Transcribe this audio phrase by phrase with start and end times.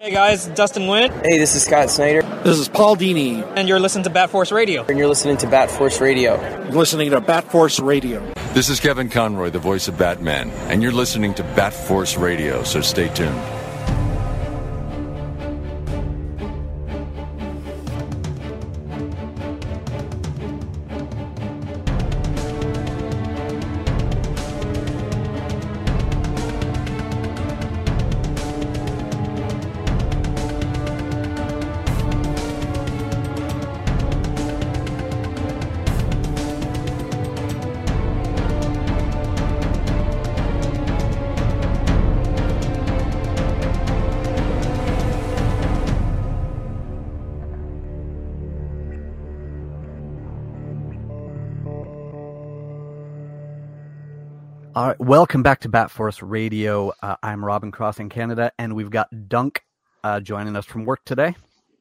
[0.00, 1.10] Hey guys, Dustin Nguyen.
[1.26, 2.22] Hey, this is Scott Snyder.
[2.44, 3.42] This is Paul Dini.
[3.56, 4.84] And you're listening to Bat Force Radio.
[4.84, 6.40] And you're listening to Bat Force Radio.
[6.66, 8.20] You're listening to Bat Force Radio.
[8.52, 12.62] This is Kevin Conroy, the voice of Batman, and you're listening to Bat Force Radio,
[12.62, 13.36] so stay tuned.
[55.08, 56.92] Welcome back to Bat Force Radio.
[57.02, 59.64] Uh, I'm Robin Cross in Canada, and we've got Dunk
[60.04, 61.34] uh, joining us from work today.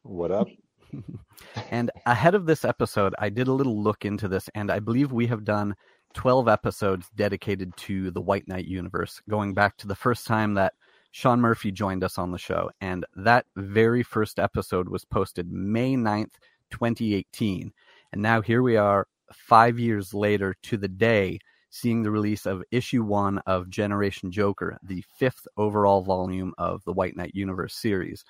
[0.04, 0.48] What up?
[1.70, 5.12] and ahead of this episode, I did a little look into this, and I believe
[5.12, 5.76] we have done
[6.14, 10.74] 12 episodes dedicated to the White Knight universe, going back to the first time that
[11.12, 12.72] Sean Murphy joined us on the show.
[12.80, 16.36] And that very first episode was posted May 9th,
[16.72, 17.74] 2018.
[18.14, 22.64] And now here we are, five years later to the day seeing the release of
[22.72, 28.24] issue one of Generation Joker, the fifth overall volume of the White Knight Universe series.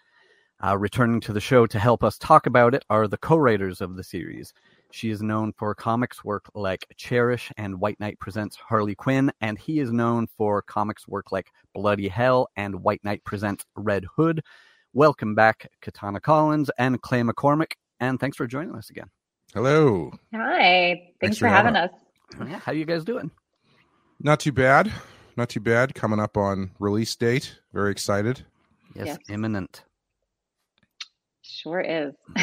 [0.63, 3.79] Uh, returning to the show to help us talk about it are the co writers
[3.79, 4.53] of the series.
[4.91, 9.59] She is known for comics work like Cherish and White Knight Presents Harley Quinn, and
[9.59, 14.41] he is known for comics work like Bloody Hell and White Knight Presents Red Hood.
[14.93, 19.09] Welcome back, Katana Collins and Clay McCormack, and thanks for joining us again.
[19.53, 20.11] Hello.
[20.33, 20.95] Hi.
[20.95, 21.91] Thanks, thanks for, for, having us.
[22.39, 23.31] Yeah, how you guys doing?
[24.19, 24.91] Not too bad.
[25.35, 25.93] Not too bad.
[25.93, 27.59] Coming up on release date.
[27.73, 28.43] Very excited.
[28.95, 29.17] Yes, yes.
[29.29, 29.83] imminent.
[31.43, 32.13] Sure is.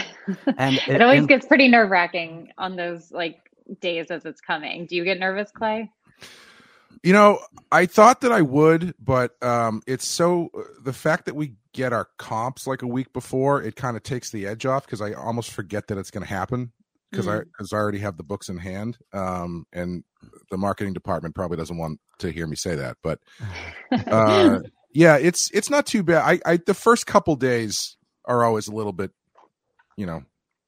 [0.59, 4.41] and it, it always and, gets pretty nerve wracking on those like days as it's
[4.41, 4.87] coming.
[4.87, 5.91] Do you get nervous, Clay?
[7.03, 10.51] You know, I thought that I would, but um, it's so
[10.83, 14.31] the fact that we get our comps like a week before, it kind of takes
[14.31, 16.73] the edge off because I almost forget that it's going to happen
[17.15, 17.41] because mm.
[17.41, 20.05] I because I already have the books in hand, um, and
[20.51, 23.21] the marketing department probably doesn't want to hear me say that, but
[23.91, 24.61] uh,
[24.93, 26.23] yeah, it's it's not too bad.
[26.23, 29.13] I, I the first couple days are always a little bit,
[29.97, 30.23] you know,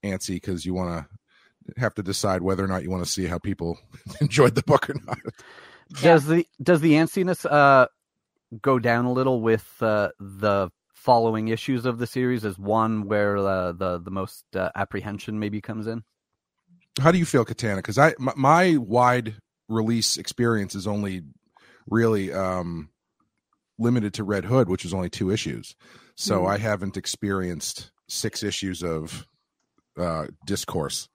[0.05, 3.27] antsy because you want to have to decide whether or not you want to see
[3.27, 3.78] how people
[4.21, 5.19] enjoyed the book or not.
[6.01, 7.87] Does the does the antsiness uh,
[8.61, 13.37] go down a little with uh, the following issues of the series as one where
[13.37, 16.03] uh, the the most uh, apprehension maybe comes in?
[17.01, 17.77] How do you feel, Katana?
[17.77, 19.34] Because I my, my, wide
[19.69, 21.23] release experience is only
[21.89, 22.91] really um,
[23.79, 25.75] limited to Red Hood, which is only two issues.
[26.17, 26.51] So mm.
[26.51, 29.27] I haven't experienced six issues of
[29.99, 31.09] uh, discourse.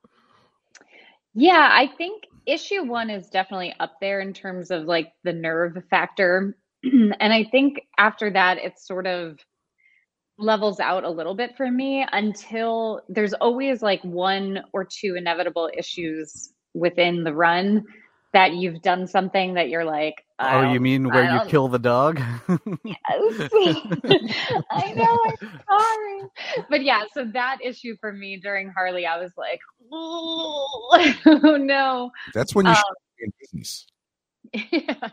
[1.34, 5.78] Yeah, I think issue one is definitely up there in terms of like the nerve
[5.90, 6.56] factor.
[6.84, 9.40] and I think after that, it's sort of
[10.42, 15.70] levels out a little bit for me until there's always like one or two inevitable
[15.78, 17.84] issues within the run
[18.34, 22.20] that you've done something that you're like oh you mean where you kill the dog?
[22.86, 22.98] Yes.
[24.72, 26.66] I know i'm sorry.
[26.70, 29.60] But yeah so that issue for me during harley i was like
[29.92, 32.12] oh no.
[32.34, 32.78] That's when you um,
[33.20, 33.88] in business.
[34.54, 35.10] Yeah.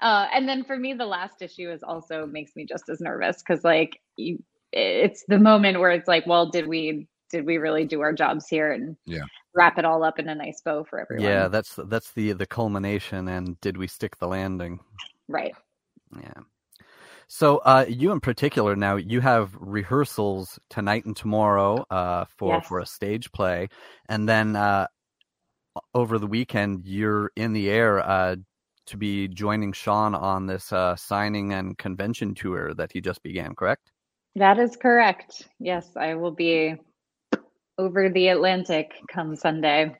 [0.00, 3.42] Uh, and then for me, the last issue is also makes me just as nervous
[3.42, 4.42] because like you,
[4.72, 8.48] it's the moment where it's like, well, did we did we really do our jobs
[8.48, 9.22] here and yeah.
[9.54, 11.24] wrap it all up in a nice bow for everyone?
[11.24, 13.28] Yeah, that's that's the the culmination.
[13.28, 14.80] And did we stick the landing?
[15.28, 15.54] Right.
[16.16, 16.42] Yeah.
[17.28, 22.66] So uh, you in particular now you have rehearsals tonight and tomorrow uh, for yes.
[22.66, 23.68] for a stage play,
[24.08, 24.88] and then uh,
[25.94, 28.34] over the weekend you're in the air uh,
[28.86, 33.54] to be joining Sean on this uh, signing and convention tour that he just began,
[33.54, 33.92] correct?
[34.36, 35.48] That is correct.
[35.58, 36.76] Yes, I will be
[37.78, 39.96] over the Atlantic come Sunday.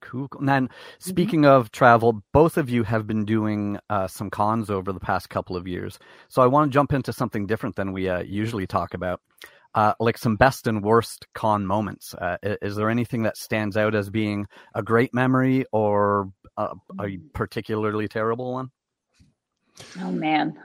[0.00, 0.28] Cool.
[0.38, 1.10] And then, mm-hmm.
[1.10, 1.60] speaking mm-hmm.
[1.60, 5.56] of travel, both of you have been doing uh, some cons over the past couple
[5.56, 5.98] of years.
[6.28, 9.20] So I want to jump into something different than we uh, usually talk about,
[9.74, 12.14] uh, like some best and worst con moments.
[12.14, 17.18] Uh, is there anything that stands out as being a great memory or a, a
[17.34, 18.70] particularly terrible one?
[20.00, 20.58] Oh man,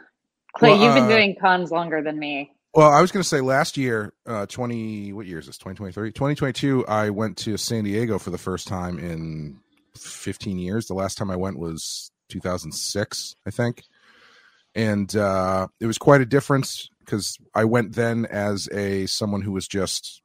[0.54, 2.52] Clay, well, you've been uh, doing cons longer than me.
[2.74, 5.58] Well, I was going to say last year, uh, 20, what year is this?
[5.58, 6.12] 2023?
[6.12, 9.60] 2022, I went to San Diego for the first time in
[9.96, 10.88] 15 years.
[10.88, 13.84] The last time I went was 2006, I think.
[14.74, 19.52] And uh, it was quite a difference because I went then as a someone who
[19.52, 20.24] was just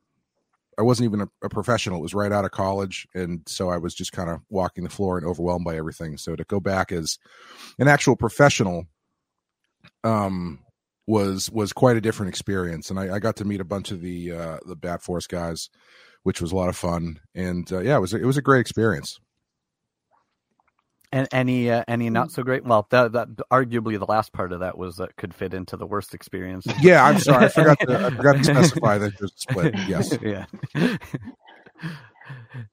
[0.78, 1.98] I wasn't even a, a, professional.
[1.98, 4.90] It was right out of college, and so I was just kind of walking the
[4.90, 6.16] floor and overwhelmed by everything.
[6.16, 7.18] So to go back as
[7.80, 8.86] an actual professional,
[10.08, 10.60] um,
[11.06, 12.90] was was quite a different experience.
[12.90, 15.68] And I, I got to meet a bunch of the uh, the Bat Force guys,
[16.22, 17.20] which was a lot of fun.
[17.34, 19.18] And uh, yeah, it was it was a great experience.
[21.10, 22.64] And any uh, any not so great?
[22.64, 25.86] Well, that, that arguably the last part of that was that could fit into the
[25.86, 26.66] worst experience.
[26.82, 29.74] Yeah, I'm sorry, I forgot to I forgot to specify that there's a split.
[29.88, 30.18] Yes.
[30.22, 30.44] Yeah.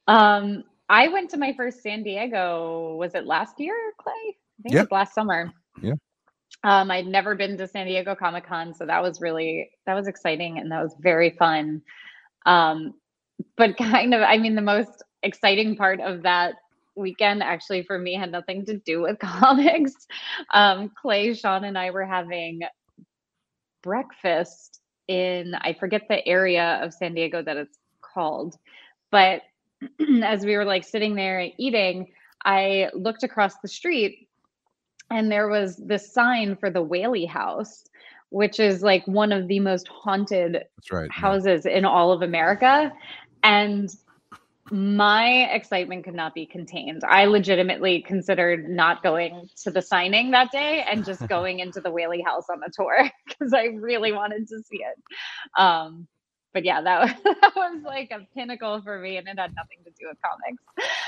[0.07, 2.95] um, I went to my first San Diego.
[2.99, 4.13] Was it last year, Clay?
[4.13, 4.79] I think Yeah.
[4.81, 5.51] it was last summer.
[5.81, 5.93] Yeah.
[6.63, 10.07] Um, I'd never been to San Diego Comic Con, so that was really that was
[10.07, 11.81] exciting and that was very fun.
[12.45, 12.94] Um,
[13.57, 16.56] but kind of, I mean, the most exciting part of that
[16.95, 20.07] weekend actually for me had nothing to do with comics.
[20.53, 22.62] Um, Clay, Sean, and I were having
[23.83, 28.57] breakfast in I forget the area of San Diego that it's called,
[29.12, 29.41] but
[30.24, 32.07] as we were like sitting there eating,
[32.44, 34.25] I looked across the street
[35.09, 37.85] and there was this sign for the Whaley House,
[38.29, 41.03] which is like one of the most haunted right.
[41.05, 41.21] yeah.
[41.21, 42.91] houses in all of America.
[43.43, 43.89] And
[44.71, 47.03] my excitement could not be contained.
[47.03, 51.91] I legitimately considered not going to the signing that day and just going into the
[51.91, 54.97] Whaley House on the tour because I really wanted to see it.
[55.59, 56.07] Um,
[56.55, 59.79] but yeah, that was, that was like a pinnacle for me, and it had nothing
[59.83, 60.63] to do with comics.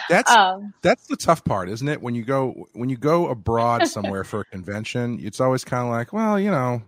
[0.09, 2.01] That's Um, that's the tough part, isn't it?
[2.01, 5.89] When you go when you go abroad somewhere for a convention, it's always kind of
[5.89, 6.83] like, well, you know,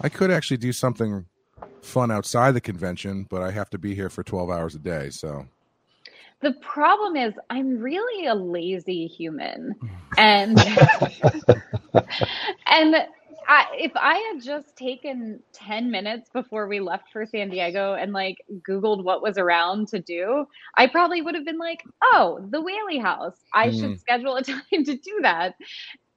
[0.00, 1.26] I could actually do something
[1.82, 5.10] fun outside the convention, but I have to be here for 12 hours a day.
[5.10, 5.46] So,
[6.40, 9.76] The problem is, I'm really a lazy human,
[10.18, 10.58] and
[12.66, 12.96] and
[13.48, 18.12] I, if I had just taken ten minutes before we left for San Diego and
[18.12, 18.38] like
[18.68, 20.46] Googled what was around to do,
[20.76, 23.36] I probably would have been like, "Oh, the Whaley House.
[23.52, 24.00] I should mm.
[24.00, 25.54] schedule a time to do that."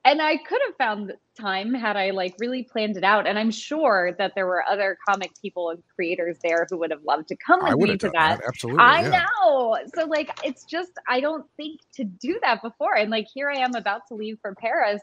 [0.06, 3.28] And I could have found time had I like really planned it out.
[3.28, 7.04] And I'm sure that there were other comic people and creators there who would have
[7.04, 8.40] loved to come I with me to that.
[8.40, 8.48] that.
[8.48, 8.82] Absolutely.
[8.82, 9.26] I yeah.
[9.44, 9.78] know.
[9.96, 12.96] So like it's just I don't think to do that before.
[12.96, 15.02] And like here I am about to leave for Paris.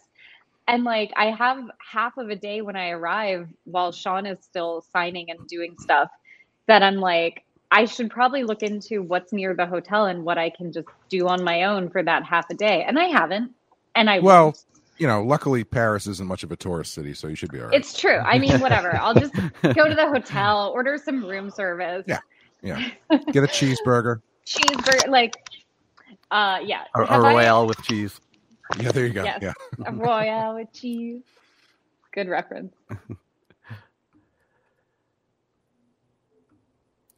[0.67, 4.85] And like I have half of a day when I arrive while Sean is still
[4.93, 6.09] signing and doing stuff
[6.67, 10.49] that I'm like, I should probably look into what's near the hotel and what I
[10.51, 12.85] can just do on my own for that half a day.
[12.87, 13.53] And I haven't.
[13.95, 14.65] And I Well, won't.
[14.97, 17.67] you know, luckily Paris isn't much of a tourist city, so you should be all
[17.67, 17.75] right.
[17.75, 18.17] it's true.
[18.19, 18.97] I mean, whatever.
[19.03, 22.05] I'll just go to the hotel, order some room service.
[22.07, 22.19] Yeah.
[22.63, 22.89] yeah.
[23.33, 24.21] Get a cheeseburger.
[24.47, 25.35] Cheeseburger like
[26.31, 26.85] uh yeah.
[26.95, 28.21] A, a Have I- royale with cheese.
[28.81, 29.25] Yeah, there you go.
[29.25, 29.41] Yes.
[29.43, 29.53] Yeah.
[29.87, 31.23] a royale with cheese.
[32.13, 32.75] Good reference.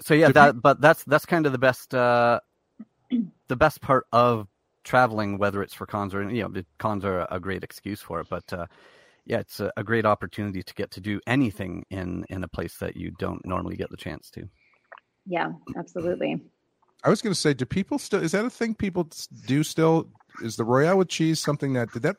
[0.06, 2.38] So yeah, that but that's that's kind of the best uh
[3.48, 4.46] the best part of
[4.84, 8.20] traveling, whether it's for cons or you know, the cons are a great excuse for
[8.20, 8.66] it, but uh
[9.24, 12.76] yeah, it's a, a great opportunity to get to do anything in in a place
[12.76, 14.48] that you don't normally get the chance to.
[15.26, 16.40] Yeah, absolutely.
[17.02, 18.22] I was going to say, do people still?
[18.22, 19.08] Is that a thing people
[19.46, 20.08] do still?
[20.42, 22.16] Is the Royale with cheese something that did that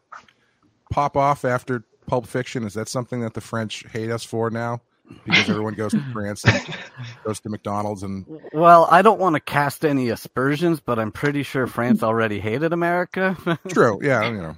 [0.92, 2.64] pop off after Pulp Fiction?
[2.64, 4.82] Is that something that the French hate us for now?
[5.26, 6.76] Because everyone goes to France and
[7.24, 11.44] goes to McDonald's and Well, I don't want to cast any aspersions, but I'm pretty
[11.44, 13.38] sure France already hated America.
[13.70, 14.58] true, yeah, you know,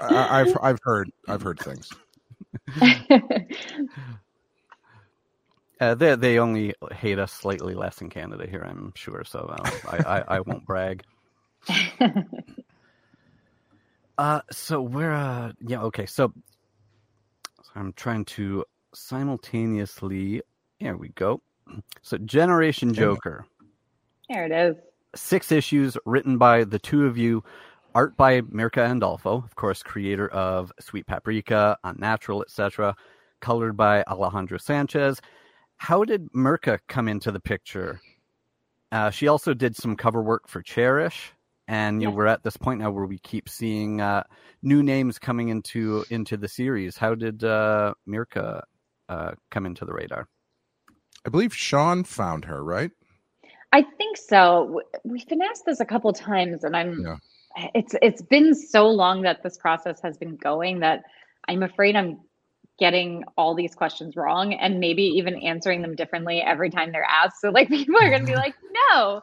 [0.00, 1.88] I, I've I've heard I've heard things.
[5.78, 9.24] Uh, they they only hate us slightly less in Canada here, I'm sure.
[9.24, 11.02] So uh, I, I I won't brag.
[14.18, 16.32] Uh, so we're uh yeah okay so,
[17.62, 20.40] so I'm trying to simultaneously
[20.78, 21.42] here we go.
[22.02, 23.44] So Generation Joker,
[24.30, 24.76] there it is.
[25.14, 27.44] six issues written by the two of you,
[27.94, 32.96] art by Mirka Andolfo, of course, creator of Sweet Paprika, Unnatural, etc.,
[33.40, 35.20] colored by Alejandro Sanchez.
[35.76, 38.00] How did Mirka come into the picture?
[38.92, 41.32] Uh, she also did some cover work for Cherish,
[41.68, 42.08] and Yeah.
[42.08, 44.22] we're at this point now where we keep seeing uh,
[44.62, 46.96] new names coming into into the series.
[46.96, 48.62] How did uh, Mirka
[49.08, 50.28] uh, come into the radar?
[51.24, 52.90] I believe Sean found her, right?
[53.72, 54.80] I think so.
[55.04, 57.00] We've been asked this a couple times, and I'm.
[57.00, 57.16] Yeah.
[57.74, 61.04] It's it's been so long that this process has been going that
[61.48, 62.20] I'm afraid I'm
[62.78, 67.40] getting all these questions wrong and maybe even answering them differently every time they're asked.
[67.40, 68.54] So like people are gonna be like,
[68.92, 69.22] no,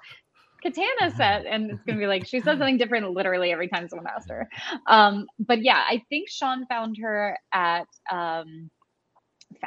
[0.63, 4.07] Katana said, and it's gonna be like she said something different literally every time someone
[4.07, 4.49] asked her.
[4.87, 8.71] Um, but yeah, I think Sean found her at um,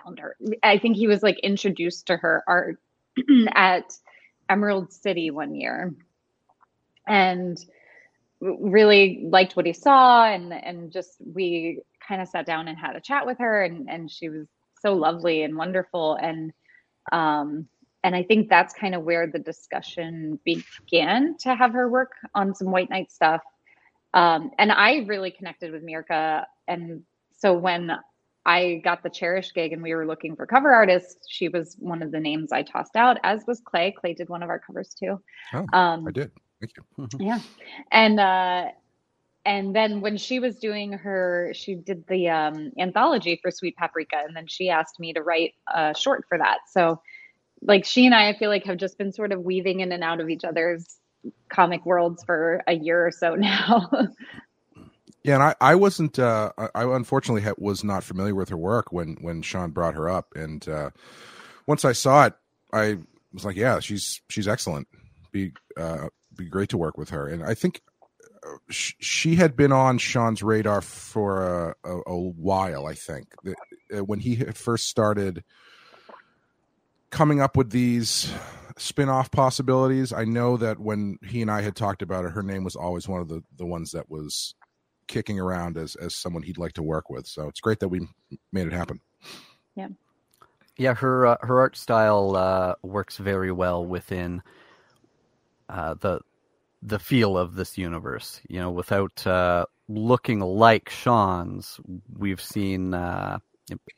[0.02, 0.36] found her.
[0.62, 2.78] I think he was like introduced to her art
[3.54, 3.92] at
[4.50, 5.94] Emerald City one year,
[7.06, 7.58] and
[8.40, 12.96] really liked what he saw, and and just we kind of sat down and had
[12.96, 14.46] a chat with her, and and she was
[14.82, 16.52] so lovely and wonderful, and
[17.12, 17.68] um
[18.06, 22.54] and I think that's kind of where the discussion began to have her work on
[22.54, 23.42] some White Knight stuff.
[24.14, 26.44] Um, and I really connected with Mirka.
[26.68, 27.02] And
[27.36, 27.90] so when
[28.44, 32.00] I got the Cherish gig and we were looking for cover artists, she was one
[32.00, 33.90] of the names I tossed out, as was Clay.
[33.90, 35.20] Clay did one of our covers too.
[35.52, 36.30] Oh, Um, I did.
[36.60, 37.08] Thank you.
[37.18, 37.40] yeah.
[37.90, 38.66] And uh
[39.44, 44.22] and then when she was doing her she did the um anthology for Sweet Paprika
[44.25, 46.58] and then she asked me to write a short for that.
[46.70, 47.00] So
[47.66, 50.02] like she and I I feel like have just been sort of weaving in and
[50.02, 50.87] out of each other's
[51.49, 53.90] comic worlds for a year or so now.
[55.23, 56.18] Yeah, and I, I wasn't.
[56.18, 60.08] Uh, I, unfortunately ha- was not familiar with her work when when Sean brought her
[60.08, 60.90] up, and uh,
[61.66, 62.35] once I saw it,
[62.73, 62.99] I
[63.32, 64.87] was like, yeah, she's she's excellent.
[65.32, 67.82] Be uh, be great to work with her, and I think
[68.46, 72.87] uh, sh- she had been on Sean's radar for a, a, a while.
[72.87, 73.56] I think that,
[73.92, 75.42] uh, when he first started
[77.16, 78.32] coming up with these
[78.78, 82.62] spin-off possibilities i know that when he and i had talked about it her name
[82.62, 84.54] was always one of the the ones that was
[85.06, 87.26] kicking around as as someone he'd like to work with.
[87.26, 88.06] So it's great that we
[88.52, 89.00] made it happen.
[89.75, 89.88] Yeah,
[90.76, 94.42] Yeah, her uh, her art style uh, works very well within
[95.68, 96.20] uh, the
[96.82, 98.40] the feel of this universe.
[98.49, 101.80] You know, without uh, looking like Sean's,
[102.16, 103.38] we've seen uh,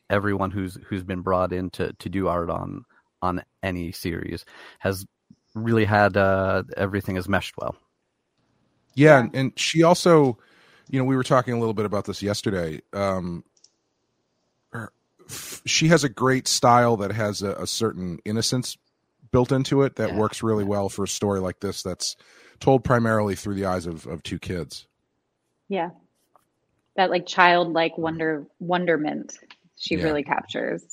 [0.09, 2.85] everyone who's who's been brought in to, to do art on
[3.21, 4.45] on any series
[4.79, 5.05] has
[5.55, 7.75] really had uh, everything has meshed well.
[8.95, 9.19] yeah, Yeah.
[9.19, 10.37] And, and she also
[10.89, 13.43] you know we were talking a little bit about this yesterday um
[14.71, 14.91] her,
[15.29, 18.77] f- she has a great style that has a, a certain innocence
[19.31, 20.13] built into it that Yeah.
[20.13, 22.15] works really well for a story like this that's
[22.59, 24.87] told primarily through the eyes of, of two kids
[25.69, 25.91] yeah.
[26.95, 29.37] That like childlike wonder wonderment
[29.77, 30.03] she Yeah.
[30.03, 30.83] really captures.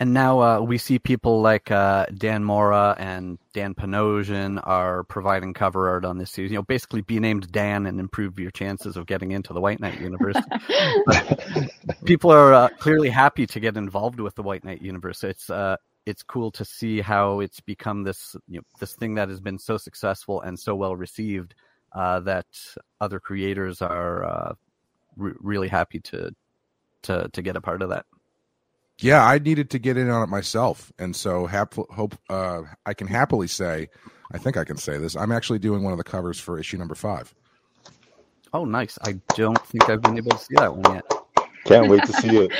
[0.00, 5.54] And now uh, we see people like uh, Dan Mora and Dan Panosian are providing
[5.54, 6.52] cover art on this series.
[6.52, 9.80] You know, basically be named Dan and improve your chances of getting into the White
[9.80, 10.36] Knight universe.
[12.04, 15.24] people are uh, clearly happy to get involved with the White Knight universe.
[15.24, 15.76] It's uh,
[16.06, 19.58] it's cool to see how it's become this you know, this thing that has been
[19.58, 21.56] so successful and so well received
[21.92, 22.46] uh, that
[23.00, 24.54] other creators are uh,
[25.16, 26.30] re- really happy to
[27.02, 28.06] to to get a part of that.
[29.00, 32.92] Yeah i needed to get in on it myself and so hap- hope uh i
[32.94, 33.88] can happily say
[34.32, 36.76] i think i can say this i'm actually doing one of the covers for issue
[36.78, 37.34] number five
[38.54, 38.98] Oh, nice.
[39.02, 41.12] I don't think I've been able to see that one yet.
[41.66, 42.50] Can't wait to see it.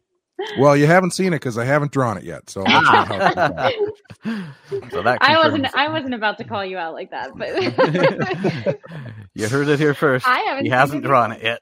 [0.58, 2.92] well you haven't seen it because i haven't drawn it yet so I'll let you
[2.92, 6.94] know how it so that I wasn't confirms- I wasn't about to call you out
[6.94, 8.76] like that, but
[9.34, 10.26] you heard it here first.
[10.28, 11.60] I haven't He hasn't it drawn it yet.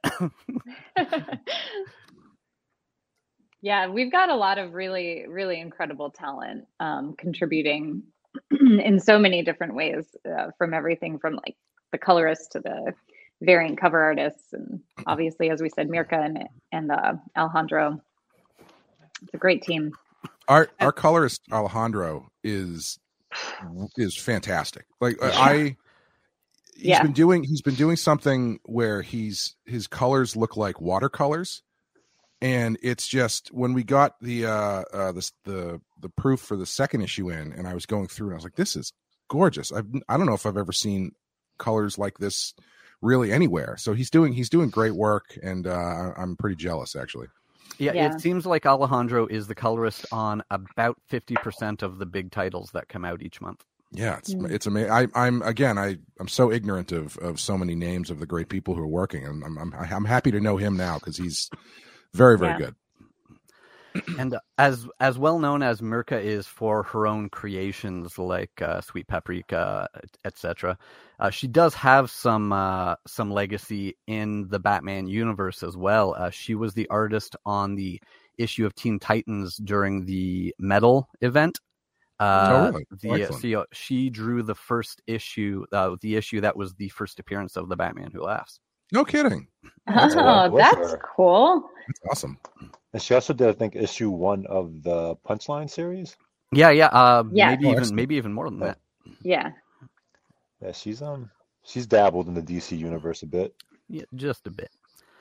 [3.63, 8.05] Yeah, we've got a lot of really, really incredible talent um, contributing
[8.51, 11.57] in so many different ways, uh, from everything from like
[11.93, 12.95] the colorist to the
[13.43, 16.39] variant cover artists, and obviously, as we said, Mirka and
[16.73, 18.01] and uh, Alejandro.
[19.23, 19.93] It's a great team.
[20.49, 22.99] our our colorist Alejandro is
[23.97, 24.87] is fantastic.
[25.01, 25.77] Like I
[26.75, 27.01] he's Yeah.
[27.01, 31.63] been doing he's been doing something where he's his colors look like watercolors
[32.43, 36.67] and it's just when we got the uh uh the the the proof for the
[36.67, 38.93] second issue in and I was going through and I was like this is
[39.29, 39.73] gorgeous.
[39.73, 41.13] I've I don't know if I've ever seen
[41.59, 42.55] colors like this
[43.03, 43.77] really anywhere.
[43.79, 47.29] So he's doing he's doing great work and uh I- I'm pretty jealous actually.
[47.79, 48.15] yeah, Yeah.
[48.15, 52.89] it seems like Alejandro is the colorist on about 50% of the big titles that
[52.89, 53.65] come out each month.
[53.93, 54.51] Yeah, it's Mm.
[54.51, 54.91] it's amazing.
[54.93, 58.49] I, I'm again, I I'm so ignorant of of so many names of the great
[58.49, 61.51] people who are working, and I'm I'm, I'm happy to know him now because he's
[62.15, 62.59] very very Yeah.
[62.59, 62.75] good.
[64.19, 69.09] And as as well known as Mirka is for her own creations like uh, Sweet
[69.09, 69.89] Paprika,
[70.25, 70.79] etc.,
[71.19, 76.15] uh, she does have some uh, some legacy in the Batman universe as well.
[76.17, 78.01] Uh, she was the artist on the
[78.39, 81.59] issue of Teen Titans during the Metal event.
[82.21, 82.87] Uh, Oh, really?
[83.03, 83.43] The, excellent.
[83.43, 87.69] so, she drew the first issue, uh, the issue that was the first appearance of
[87.69, 88.61] the Batman Who Laughs.
[88.93, 89.47] No kidding.
[89.87, 91.01] That's Oh, that's her.
[91.17, 91.69] cool.
[91.87, 92.39] That's awesome.
[92.93, 96.17] And she also did, I think, issue one of the Punchline series.
[96.53, 97.51] Yeah, yeah, uh, Yeah.
[97.51, 97.97] maybe Oh, even excellent.
[97.97, 98.79] maybe even more than that.
[99.23, 99.53] Yeah.
[100.61, 101.31] Yeah, she's um
[101.63, 103.55] she's dabbled in the DC universe a bit.
[103.89, 104.71] Yeah, just a bit.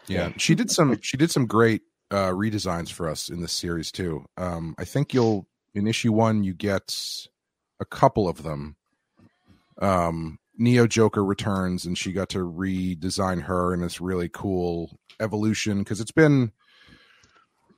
[0.07, 3.91] Yeah, she did some she did some great uh, redesigns for us in this series
[3.91, 4.25] too.
[4.37, 6.97] Um, I think you'll in issue one you get
[7.79, 8.75] a couple of them.
[9.81, 15.79] Um, Neo Joker returns, and she got to redesign her in this really cool evolution
[15.79, 16.51] because it's been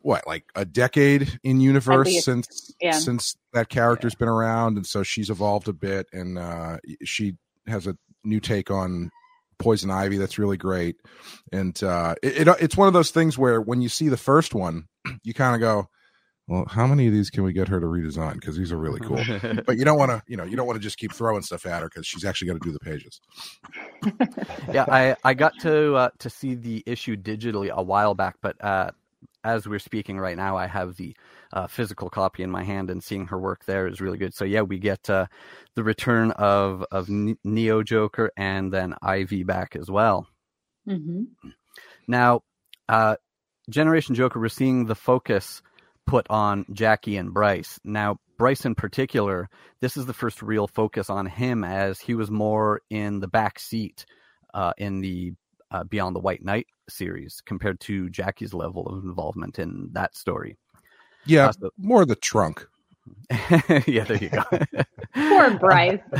[0.01, 2.93] what like a decade in universe since yeah.
[2.93, 7.35] since that character's been around, and so she's evolved a bit, and uh, she
[7.67, 9.11] has a new take on
[9.59, 10.95] Poison Ivy that's really great,
[11.51, 14.55] and uh, it, it it's one of those things where when you see the first
[14.55, 14.88] one,
[15.23, 15.88] you kind of go,
[16.51, 18.34] well, how many of these can we get her to redesign?
[18.34, 19.24] Because these are really cool.
[19.65, 21.65] but you don't want to, you know, you don't want to just keep throwing stuff
[21.65, 23.22] at her because she's actually got to do the pages.
[24.74, 28.62] yeah, I, I got to uh, to see the issue digitally a while back, but
[28.62, 28.91] uh,
[29.46, 31.15] as we're speaking right now, I have the
[31.53, 34.34] uh, physical copy in my hand, and seeing her work there is really good.
[34.34, 35.27] So yeah, we get uh,
[35.75, 40.27] the return of of Neo Joker and then Ivy back as well.
[40.86, 41.50] Mm-hmm.
[42.10, 42.41] Now,
[42.89, 43.15] uh,
[43.70, 45.62] Generation Joker, we're seeing the focus
[46.05, 47.79] put on Jackie and Bryce.
[47.84, 49.50] Now, Bryce in particular,
[49.81, 53.60] this is the first real focus on him as he was more in the back
[53.60, 54.05] seat
[54.53, 55.34] uh, in the
[55.70, 60.58] uh, Beyond the White Knight series compared to Jackie's level of involvement in that story.
[61.25, 62.67] Yeah, uh, so, more the trunk.
[63.88, 64.43] yeah, there you go.
[65.13, 66.00] Poor Bryce.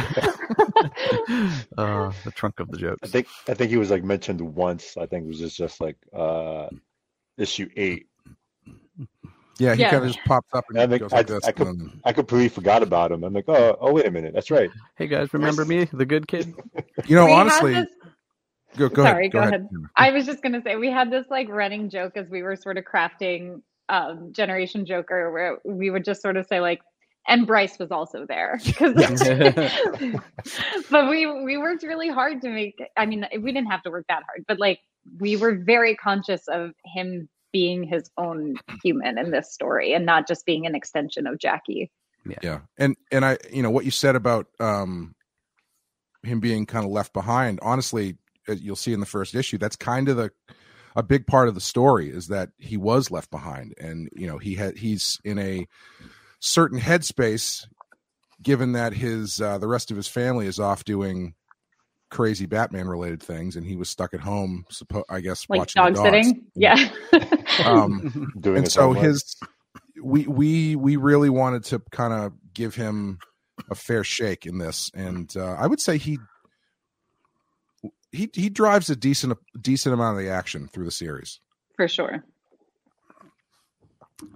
[1.78, 3.00] uh, the trunk of the jokes.
[3.04, 4.96] I think I think he was like mentioned once.
[4.98, 6.68] I think it was just, just like uh,
[7.38, 8.08] issue eight
[9.62, 9.92] yeah, he yeah.
[9.92, 11.44] kind of just pops up and I, think, goes like this.
[11.46, 13.24] I, com- I, completely forgot about him.
[13.24, 14.72] I'm like, oh, oh, wait a minute, that's right.
[14.98, 16.54] Hey guys, remember me, the good kid?
[17.08, 17.88] You know, we honestly, this...
[18.78, 19.32] go, go Sorry, ahead.
[19.32, 19.54] Go, go ahead.
[19.54, 19.70] ahead.
[19.96, 22.78] I was just gonna say we had this like running joke as we were sort
[22.78, 26.82] of crafting um, Generation Joker, where we would just sort of say like,
[27.28, 28.94] and Bryce was also there because
[30.90, 34.06] but we we worked really hard to make I mean we didn't have to work
[34.10, 34.80] that hard but like
[35.20, 40.28] we were very conscious of him being his own human in this story and not
[40.28, 41.92] just being an extension of Jackie.
[42.26, 42.38] Yeah.
[42.42, 42.60] yeah.
[42.78, 45.16] And and I you know what you said about um
[46.24, 50.08] him being kind of left behind, honestly, you'll see in the first issue, that's kind
[50.08, 50.32] of the
[50.96, 54.38] a big part of the story is that he was left behind and you know
[54.38, 55.66] he had he's in a
[56.40, 57.66] certain headspace
[58.42, 61.34] given that his uh, the rest of his family is off doing
[62.12, 64.66] crazy Batman related things, and he was stuck at home.
[64.72, 66.46] Suppo- I guess like watching dog sitting.
[66.54, 66.90] Yeah.
[67.66, 69.36] um, Doing and so his
[70.04, 73.18] we we we really wanted to kind of give him
[73.70, 76.20] a fair shake in this, and uh, I would say he
[78.12, 81.40] he he drives a decent decent amount of the action through the series
[81.76, 82.24] for sure.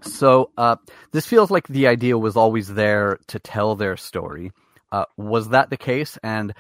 [0.01, 0.77] So uh,
[1.11, 4.51] this feels like the idea was always there to tell their story.
[4.91, 6.17] Uh, was that the case?
[6.23, 6.53] And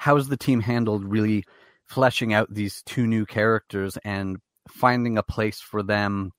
[0.00, 1.44] how's the team handled really
[1.84, 6.32] fleshing out these two new characters and finding a place for them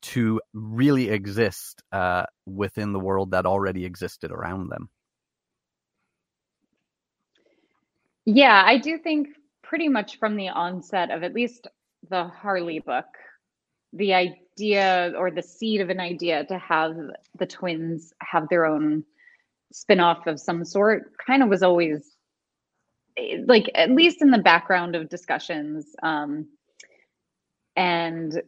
[0.00, 4.88] to really exist uh, within the world that already existed around them.
[8.24, 9.28] Yeah, I do think
[9.62, 11.66] pretty much from the onset of at least
[12.08, 13.04] the Harley book,
[13.92, 16.96] the idea or the seed of an idea to have
[17.38, 19.04] the twins have their own
[19.70, 22.11] spin-off of some sort kind of was always
[23.46, 26.46] like at least in the background of discussions um
[27.76, 28.42] and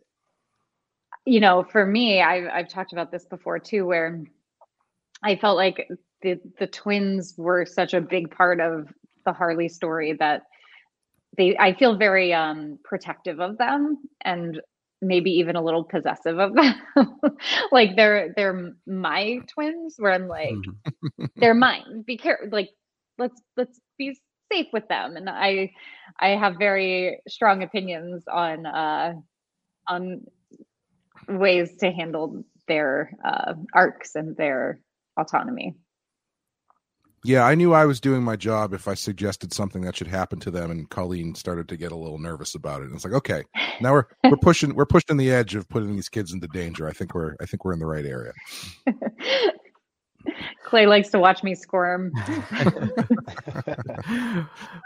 [1.27, 4.23] you know for me I've, I've talked about this before too where
[5.23, 5.89] i felt like
[6.23, 8.89] the the twins were such a big part of
[9.25, 10.43] the harley story that
[11.37, 14.61] they i feel very um protective of them and
[15.03, 16.75] maybe even a little possessive of them
[17.73, 21.25] like they're they're my twins where i'm like mm-hmm.
[21.37, 22.71] they're mine be careful like
[23.19, 24.17] let's let's be
[24.55, 25.17] safe with them.
[25.17, 25.73] And i
[26.19, 29.15] i have very strong opinions on uh
[29.89, 30.23] on
[31.29, 34.81] ways to handle their uh arcs and their
[35.19, 35.75] autonomy.
[37.25, 40.39] Yeah i knew i was doing my job if i suggested something that should happen
[40.41, 42.87] to them and colleen started to get a little nervous about it.
[42.87, 43.45] And it's like okay
[43.81, 46.87] now we're we're pushing we're pushing the edge of putting these kids into danger.
[46.89, 48.33] I think we're i think we're in the right area
[50.65, 52.11] Clay likes to watch me squirm.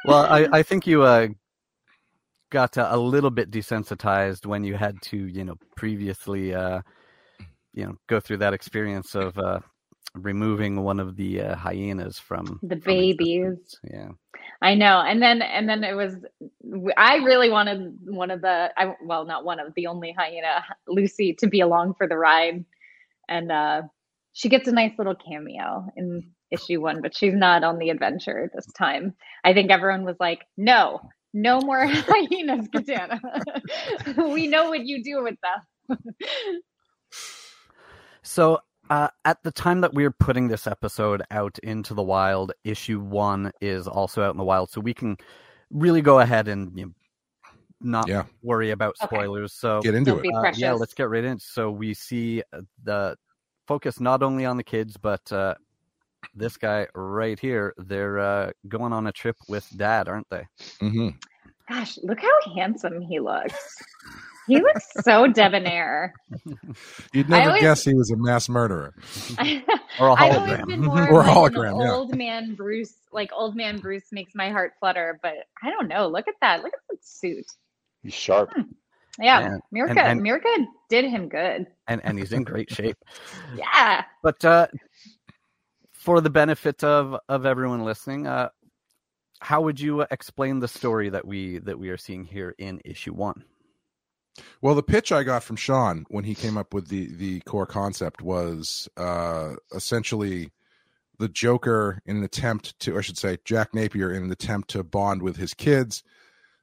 [0.04, 1.28] well, I, I think you uh,
[2.50, 6.80] got uh, a little bit desensitized when you had to, you know, previously, uh,
[7.72, 9.60] you know, go through that experience of uh,
[10.14, 13.78] removing one of the uh, hyenas from the babies.
[13.84, 14.08] yeah,
[14.62, 15.00] I know.
[15.00, 16.16] And then, and then it was.
[16.96, 18.70] I really wanted one of the.
[18.76, 22.64] I, well, not one of the only hyena, Lucy, to be along for the ride,
[23.28, 23.82] and uh
[24.32, 28.50] she gets a nice little cameo in issue one, but she's not on the adventure
[28.54, 29.14] this time.
[29.44, 31.00] I think everyone was like, no,
[31.34, 33.20] no more hyenas, Katana.
[34.32, 35.98] we know what you do with them.
[38.22, 38.58] So,
[38.90, 43.52] uh, at the time that we're putting this episode out into the wild, issue one
[43.62, 45.16] is also out in the wild, so we can
[45.70, 46.92] really go ahead and you know,
[47.80, 48.24] not Yeah.
[48.42, 49.06] worry about Okay.
[49.06, 49.52] spoilers.
[49.54, 50.34] So, Get into Don't it.
[50.34, 51.38] uh, yeah, let's get right in.
[51.38, 53.16] So we see uh, the
[53.68, 55.54] focus not only on the kids, but uh,
[56.34, 57.74] this guy right here.
[57.76, 60.46] They're uh, going on a trip with dad, aren't they?
[60.80, 61.10] hmm
[61.70, 63.54] Gosh, look how handsome he looks.
[64.46, 66.14] He looks so debonair.
[67.12, 68.94] You'd never always- guess he was a mass murderer.
[70.00, 70.66] Or a I've always hologram.
[70.66, 71.92] been more Or like hologram, an yeah.
[71.92, 72.94] old man Bruce.
[73.12, 76.08] Like old man Bruce makes my heart flutter, but I don't know.
[76.08, 76.62] Look at that.
[76.62, 77.44] Look at that suit.
[78.02, 78.50] He's sharp.
[79.20, 81.66] Yeah, And- Mirka, and- Mirka did him good.
[81.86, 82.96] and and he's in great shape.
[83.56, 84.04] Yeah.
[84.22, 84.68] But uh,
[85.92, 88.50] for the benefit of of everyone listening, uh,
[89.40, 93.12] how would you explain the story that we that we are seeing here in issue
[93.12, 93.44] one?
[94.62, 97.66] Well, the pitch I got from Sean when he came up with the the core
[97.66, 100.52] concept was uh, essentially
[101.18, 104.84] the Joker in an attempt to, I should say, Jack Napier in an attempt to
[104.84, 106.04] bond with his kids,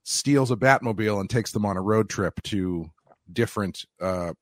[0.06, 2.92] steals a Batmobile and takes them on a road trip to
[3.32, 4.34] different uh,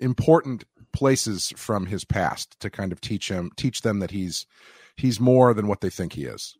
[0.00, 4.46] important places from his past to kind of teach him teach them that he's
[4.96, 6.56] he's more than what they think he is.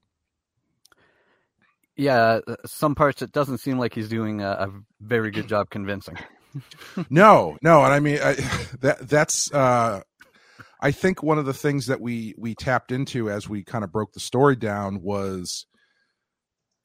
[1.97, 5.69] Yeah, uh, some parts it doesn't seem like he's doing a, a very good job
[5.71, 6.17] convincing.
[7.11, 8.35] no, no, and I mean I,
[8.81, 10.03] that that's uh
[10.81, 13.91] I think one of the things that we we tapped into as we kind of
[13.91, 15.67] broke the story down was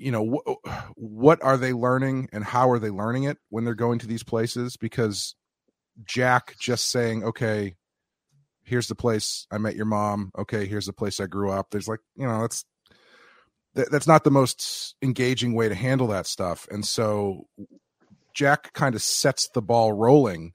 [0.01, 3.75] you know wh- what are they learning and how are they learning it when they're
[3.75, 4.77] going to these places?
[4.77, 5.35] Because
[6.05, 7.75] Jack just saying okay
[8.63, 10.31] here's the place I met your mom.
[10.37, 11.67] Okay here's the place I grew up.
[11.71, 12.65] There's like you know that's
[13.75, 16.67] that, that's not the most engaging way to handle that stuff.
[16.71, 17.47] And so
[18.33, 20.53] Jack kind of sets the ball rolling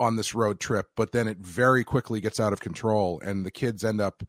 [0.00, 3.50] on this road trip, but then it very quickly gets out of control, and the
[3.50, 4.22] kids end up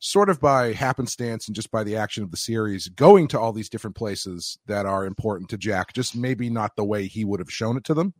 [0.00, 3.52] sort of by happenstance and just by the action of the series going to all
[3.52, 7.40] these different places that are important to Jack, just maybe not the way he would
[7.40, 8.14] have shown it to them.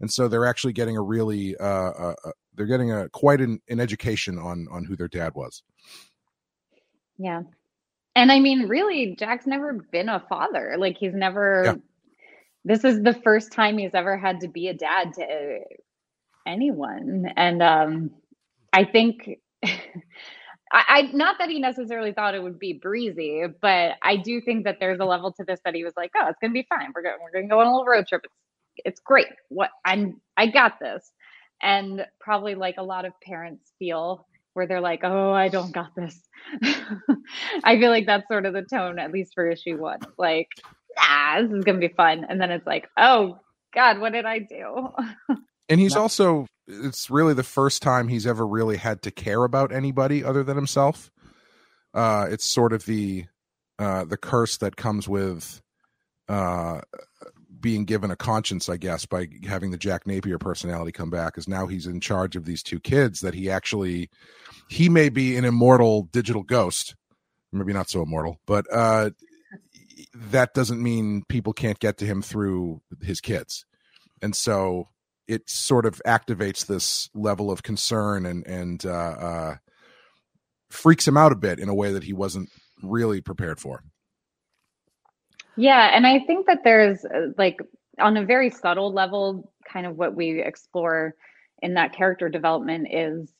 [0.00, 3.60] And so they're actually getting a really uh, uh uh, they're getting a quite an,
[3.68, 5.62] an education on on who their dad was.
[7.18, 7.42] Yeah.
[8.16, 10.74] And I mean, really, Jack's never been a father.
[10.78, 11.74] Like he's never Yeah.
[12.64, 15.60] this is the first time he's ever had to be a dad to
[16.46, 17.26] anyone.
[17.36, 18.10] And um
[18.72, 19.28] I think
[20.72, 24.64] I, I not that he necessarily thought it would be breezy, but I do think
[24.64, 26.92] that there's a level to this that he was like, Oh, it's gonna be fine.
[26.94, 28.22] We're going we're gonna go on a little road trip.
[28.24, 28.34] It's
[28.84, 29.26] it's great.
[29.48, 31.10] What I'm I got this.
[31.62, 35.94] And probably like a lot of parents feel where they're like, "Oh, I don't got
[35.94, 36.18] this."
[37.64, 40.00] I feel like that's sort of the tone, at least for issue one.
[40.16, 40.48] Like,
[40.98, 43.40] ah, this is gonna be fun, and then it's like, "Oh
[43.74, 44.88] God, what did I do?"
[45.70, 49.72] And he's also it's really the first time he's ever really had to care about
[49.72, 51.10] anybody other than himself.
[51.92, 53.26] Uh it's sort of the
[53.78, 55.60] uh the curse that comes with
[56.28, 56.80] uh
[57.60, 61.46] being given a conscience, I guess, by having the Jack Napier personality come back is
[61.46, 64.08] now he's in charge of these two kids that he actually
[64.68, 66.94] he may be an immortal digital ghost,
[67.52, 69.10] maybe not so immortal, but uh
[70.14, 73.64] that doesn't mean people can't get to him through his kids.
[74.22, 74.88] And so
[75.30, 79.56] it sort of activates this level of concern and and uh, uh,
[80.70, 82.50] freaks him out a bit in a way that he wasn't
[82.82, 83.84] really prepared for.
[85.56, 87.60] Yeah, and I think that there's uh, like
[88.00, 91.14] on a very subtle level, kind of what we explore
[91.62, 93.32] in that character development is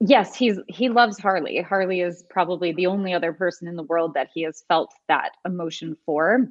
[0.00, 1.60] yes, he's he loves Harley.
[1.60, 5.32] Harley is probably the only other person in the world that he has felt that
[5.44, 6.48] emotion for.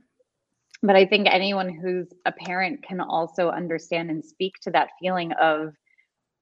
[0.85, 5.31] But I think anyone who's a parent can also understand and speak to that feeling
[5.33, 5.73] of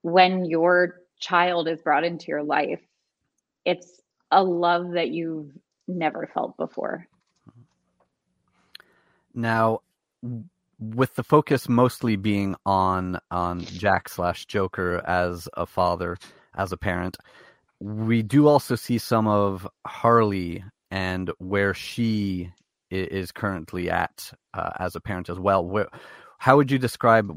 [0.01, 2.81] when your child is brought into your life,
[3.63, 4.01] it's
[4.31, 5.51] a love that you've
[5.87, 7.07] never felt before.
[9.33, 9.79] Now,
[10.77, 16.17] with the focus mostly being on on Jack slash Joker as a father,
[16.55, 17.15] as a parent,
[17.79, 22.51] we do also see some of Harley and where she
[22.93, 25.65] is currently at uh, as a parent as well.
[25.65, 25.87] Where,
[26.37, 27.31] how would you describe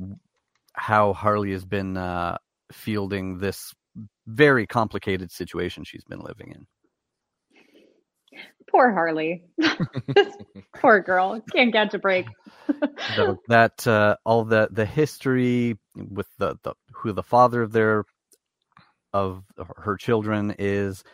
[0.75, 2.39] how Harley has been uh,
[2.73, 3.75] fielding this
[4.27, 6.67] very complicated situation she's been living in?
[8.71, 9.45] Poor Harley.
[10.75, 12.27] poor girl can't catch a break.
[13.15, 18.05] so that uh, all the the history with the, the who the father of their
[19.13, 19.45] of
[19.77, 21.05] her children is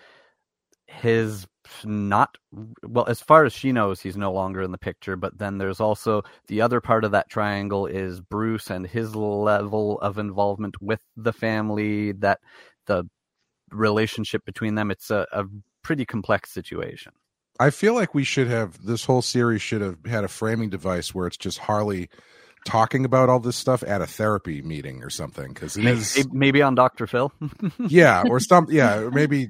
[1.01, 1.47] his
[1.85, 2.37] not
[2.83, 5.81] well as far as she knows he's no longer in the picture but then there's
[5.81, 11.01] also the other part of that triangle is bruce and his level of involvement with
[11.17, 12.41] the family that
[12.87, 13.05] the
[13.71, 15.45] relationship between them it's a, a
[15.83, 17.13] pretty complex situation.
[17.61, 21.15] I feel like we should have this whole series should have had a framing device
[21.15, 22.09] where it's just Harley
[22.65, 26.29] talking about all this stuff at a therapy meeting or something because it is maybe,
[26.33, 27.33] maybe on dr phil.
[27.89, 29.49] Yeah or some yeah maybe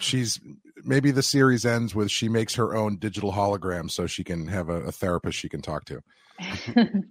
[0.00, 0.38] she's
[0.84, 4.68] maybe the series ends with she makes her own digital hologram so she can have
[4.68, 6.02] a, a therapist she can talk to.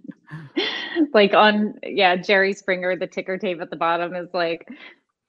[1.14, 4.66] Like on yeah jerry springer the ticker tape at the bottom is like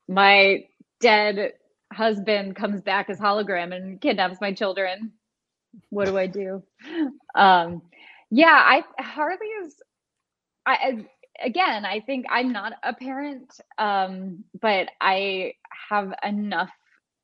[0.08, 0.65] my
[0.99, 1.53] dead
[1.91, 5.12] husband comes back as hologram and kidnaps my children.
[5.89, 6.63] What do i do?
[7.36, 7.82] Um
[8.29, 9.75] yeah i harley is
[10.65, 11.06] I
[11.43, 15.53] again, I think I'm not a parent, um, but I
[15.89, 16.71] have enough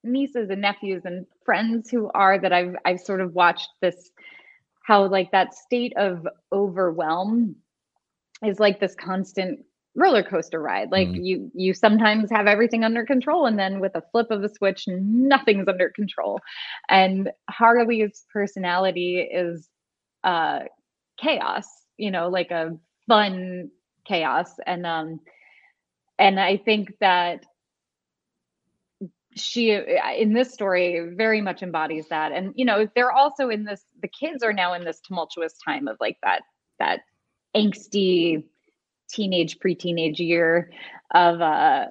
[0.04, 4.12] nieces and nephews and friends who are that I've I've sort of watched this
[4.84, 7.56] how like that state of overwhelm
[8.44, 9.60] is like this constant
[9.96, 10.92] roller coaster ride.
[10.92, 11.26] Like mm.
[11.26, 14.86] you you sometimes have everything under control and then with a flip of a switch
[14.88, 16.40] nothing's under control.
[16.90, 19.68] And harley's personality is
[20.24, 20.60] uh
[21.20, 21.66] chaos
[21.98, 23.70] you know like a fun
[24.08, 24.52] chaos.
[24.66, 25.20] And um
[26.18, 27.46] and i think that
[29.36, 29.72] she
[30.18, 32.32] in this story very much embodies that.
[32.32, 35.88] And you know they're also in this the kids are now in this tumultuous time
[35.88, 36.42] of like that
[36.80, 37.02] that
[37.56, 38.44] angsty
[39.10, 40.72] teenage pre-teenage year
[41.14, 41.88] of uh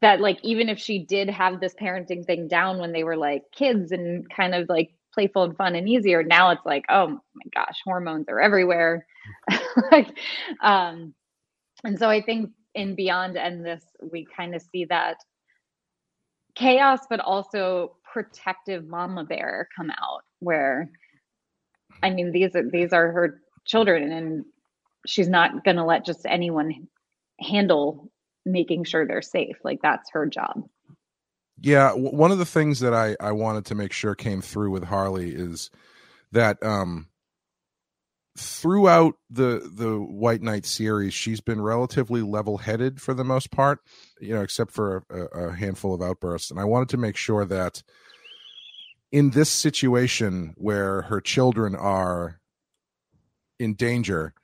[0.00, 3.42] that like even if she did have this parenting thing down when they were like
[3.52, 7.44] kids and kind of like playful and fun and easier now it's like oh my
[7.54, 9.06] gosh hormones are everywhere.
[9.92, 10.08] Like
[10.62, 11.14] um
[11.84, 15.16] and so i think in beyond and this we kind of see that
[16.58, 20.90] chaos but also protective mama bear come out where
[22.02, 24.44] i mean these are these are her children and
[25.06, 26.88] she's not going to let just anyone
[27.40, 28.10] handle
[28.44, 29.56] making sure they're safe.
[29.64, 30.64] Like that's her job.
[31.60, 34.70] Yeah w- one of the things that i i wanted to make sure came through
[34.70, 35.70] with harley is
[36.30, 37.08] that um
[38.38, 43.80] throughout the the White Knight series, she's been relatively level headed for the most part,
[44.20, 46.50] you know, except for a, a, handful of outbursts.
[46.50, 47.82] And I wanted to make sure that
[49.10, 52.40] in this situation where her children are
[53.58, 54.34] in danger,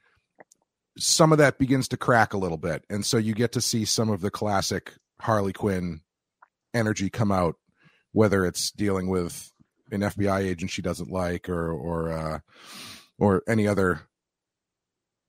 [0.98, 3.84] some of that begins to crack a little bit, and so you get to see
[3.84, 6.00] some of the classic Harley Quinn
[6.72, 7.56] energy come out,
[8.12, 9.52] whether it's dealing with
[9.92, 12.38] an FBI agent she doesn't like, or or uh,
[13.18, 14.02] or any other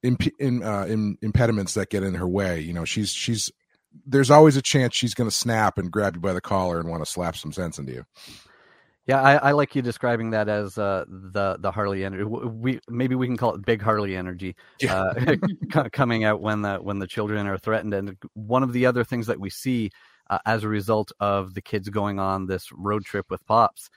[0.02, 2.60] imp- in, uh, in, impediments that get in her way.
[2.60, 3.50] You know, she's she's
[4.04, 6.88] there's always a chance she's going to snap and grab you by the collar and
[6.88, 8.04] want to slap some sense into you.
[9.06, 12.24] Yeah, I, I like you describing that as uh, the the Harley energy.
[12.24, 15.12] We maybe we can call it big Harley energy yeah.
[15.74, 17.94] uh, coming out when the when the children are threatened.
[17.94, 19.90] And one of the other things that we see
[20.28, 23.90] uh, as a result of the kids going on this road trip with pops,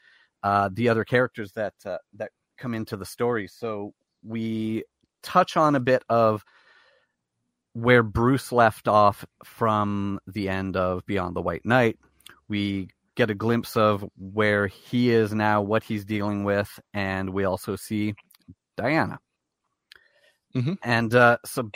[0.44, 3.48] uh, the other characters that uh, that come into the story.
[3.48, 3.94] So
[4.24, 4.84] we
[5.24, 6.44] touch on a bit of
[7.74, 11.98] where Bruce left off from the end of Beyond the White Knight.
[12.48, 17.44] We get a glimpse of where he is now, what he's dealing with, and we
[17.44, 18.16] also see
[18.78, 19.20] Diana.
[20.56, 20.74] Mm-hmm.
[20.84, 21.70] And uh, so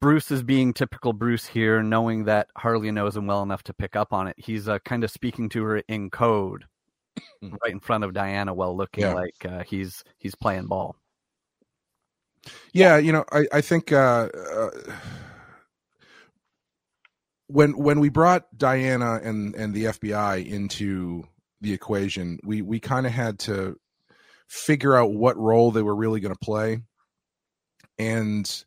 [0.00, 3.96] Bruce is being typical Bruce here, knowing that Harley knows him well enough to pick
[3.96, 4.36] up on it.
[4.38, 6.64] He's uh, kind of speaking to her in code.
[7.42, 9.14] Right in front of Diana while looking yeah.
[9.14, 10.96] like uh, he's he's playing ball.
[12.72, 14.70] Yeah, you know, I I think uh, uh,
[17.48, 21.24] when when we brought Diana and and the FBI into
[21.60, 23.78] the equation, we we kind of had to
[24.46, 26.80] figure out what role they were really going to play,
[27.98, 28.64] and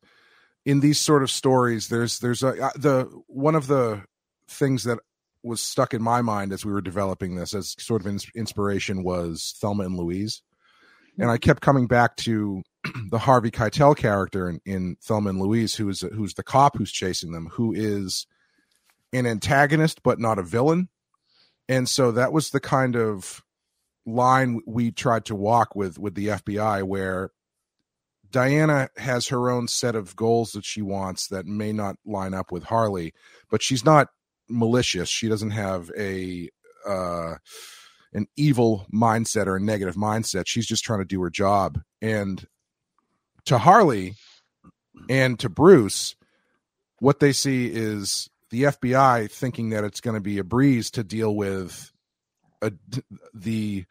[0.66, 4.04] in these sort of stories, there's there's a uh, the one of the
[4.48, 5.00] things that
[5.44, 9.56] was stuck in my mind as we were developing this as sort of inspiration was
[9.60, 10.42] Thelma and Louise.
[11.20, 12.64] And I kept coming back to
[13.10, 16.92] the Harvey Keitel character in, in Thelma and Louise, who is who's the cop who's
[16.92, 18.28] chasing them, who is
[19.14, 20.90] an antagonist but not a villain.
[21.68, 23.44] And so that was the kind of
[24.06, 27.32] line we tried to walk with with the FBI, where
[28.32, 32.52] Diana has her own set of goals that she wants that may not line up
[32.52, 33.14] with Harley,
[33.50, 34.08] but she's not
[34.52, 35.10] malicious.
[35.10, 36.50] She doesn't have a
[36.88, 37.36] uh,
[38.14, 40.44] an evil mindset or a negative mindset.
[40.48, 41.82] She's just trying to do her job.
[42.02, 42.46] And
[43.46, 44.16] to Harley
[45.10, 46.16] and to Bruce,
[47.00, 51.04] what they see is the FBI thinking that it's going to be a breeze to
[51.04, 51.92] deal with
[52.62, 52.72] a
[53.34, 53.86] the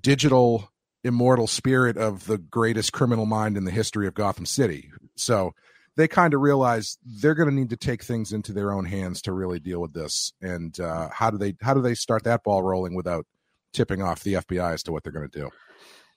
[0.00, 0.70] digital
[1.02, 4.90] immortal spirit of the greatest criminal mind in the history of Gotham City.
[5.16, 5.54] So
[6.00, 9.22] they kind of realize they're going to need to take things into their own hands
[9.22, 10.32] to really deal with this.
[10.40, 13.26] And uh, how do they how do they start that ball rolling without
[13.72, 15.50] tipping off the FBI as to what they're going to do?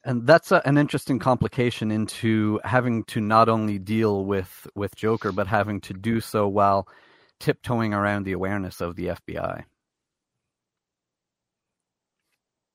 [0.05, 5.31] and that's a, an interesting complication into having to not only deal with with Joker,
[5.31, 6.87] but having to do so while
[7.39, 9.63] tiptoeing around the awareness of the FBI.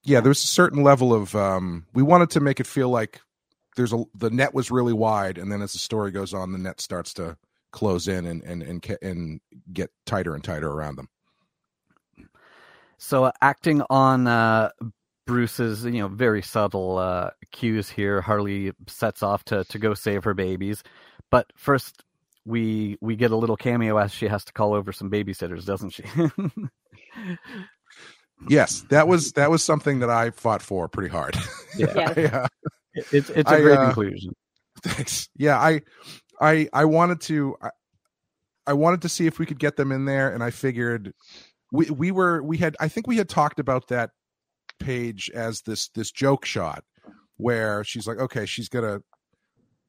[0.05, 3.21] Yeah, there's a certain level of um, we wanted to make it feel like
[3.79, 6.59] there's a the net was really wide, and then as the story goes on, the
[6.59, 7.37] net starts to
[7.71, 9.41] close in and and and, and
[9.73, 11.09] get tighter and tighter around them.
[12.99, 14.71] So, uh, acting on uh,
[15.27, 18.21] Bruce's, you know, very subtle uh, cues here.
[18.21, 20.83] Harley sets off to to go save her babies,
[21.31, 22.03] but first
[22.45, 25.91] we we get a little cameo as she has to call over some babysitters, doesn't
[25.91, 26.03] she?
[28.49, 31.37] yes, that was that was something that I fought for pretty hard.
[31.77, 32.49] Yeah, I, uh,
[33.13, 34.35] it's it's a I, great uh, inclusion.
[34.83, 35.29] Thanks.
[35.37, 35.83] Yeah, I,
[36.41, 37.71] I, I wanted to, I,
[38.67, 41.15] I wanted to see if we could get them in there, and I figured
[41.73, 44.11] we we were we had I think we had talked about that
[44.79, 46.85] page as this this joke shot
[47.37, 49.01] where she's like, okay, she's gonna.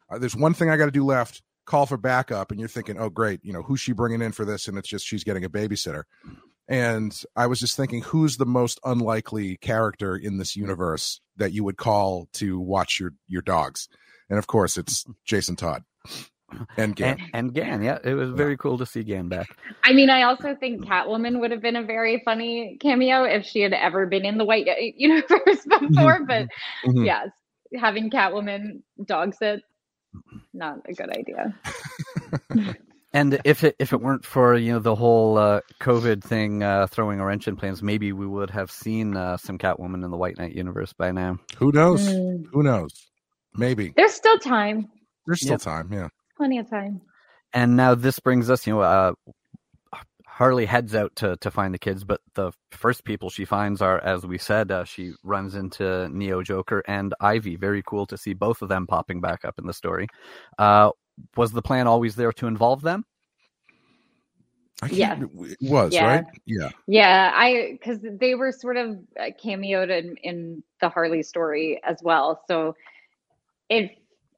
[0.10, 1.42] Uh, there's one thing I got to do left.
[1.66, 4.44] Call for backup, and you're thinking, oh great, you know who's she bringing in for
[4.44, 4.68] this?
[4.68, 6.04] And it's just she's getting a babysitter.
[6.70, 11.64] And I was just thinking, who's the most unlikely character in this universe that you
[11.64, 13.90] would call to watch your your dogs?
[14.30, 15.84] And of course, it's Jason Todd
[16.78, 17.18] and Gan.
[17.20, 19.48] And, and Gan, yeah, it was very cool to see Gan back.
[19.84, 23.62] I mean, I also think Catwoman would have been a very funny cameo if she
[23.62, 26.24] had ever been in the White Universe before.
[26.28, 26.48] but
[26.86, 27.04] Mhm.
[27.06, 27.30] yes,
[27.80, 29.62] having Catwoman dog sit,
[30.54, 31.56] not a good idea.
[33.12, 36.86] And if it if it weren't for you know the whole uh, COVID thing uh,
[36.88, 40.18] throwing a wrench in plans, maybe we would have seen uh, some Catwoman in the
[40.18, 41.40] White Knight universe by now.
[41.58, 42.08] Who knows?
[42.08, 42.46] Mm.
[42.52, 42.92] Who knows?
[43.56, 44.90] Maybe There's still time,
[45.26, 45.62] there's still Yep.
[45.62, 45.90] time.
[45.92, 46.10] Yeah.
[46.38, 47.02] plenty of time.
[47.52, 49.14] And now this brings us, you know, uh,
[50.28, 54.00] Harley heads out to to find the kids, but the first people she finds are,
[54.04, 57.56] as we said, uh, she runs into Neo Joker and Ivy.
[57.56, 60.08] Very cool to see both of them popping back up in the story.
[61.36, 63.06] Was the plan always there to involve them?
[64.82, 65.48] I can't, Yeah.
[65.50, 66.06] It was Yeah.
[66.06, 66.26] right.
[66.46, 66.70] Yeah.
[66.88, 71.98] Yeah, I because they were sort of uh, cameoed in, in the Harley story as
[72.02, 72.44] well.
[72.48, 72.76] So
[73.70, 73.92] if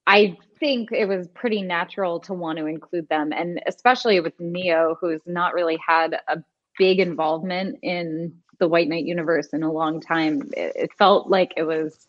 [0.08, 4.98] I think it was pretty natural to want to include them, and especially with Neo,
[5.00, 6.44] who's not really had a
[6.78, 10.50] big involvement in the White Knight universe in a long time.
[10.56, 12.08] It, it felt like it was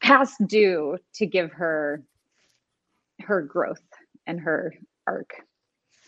[0.00, 2.02] past due to give her
[3.22, 3.82] her growth
[4.26, 4.74] and her
[5.06, 5.30] arc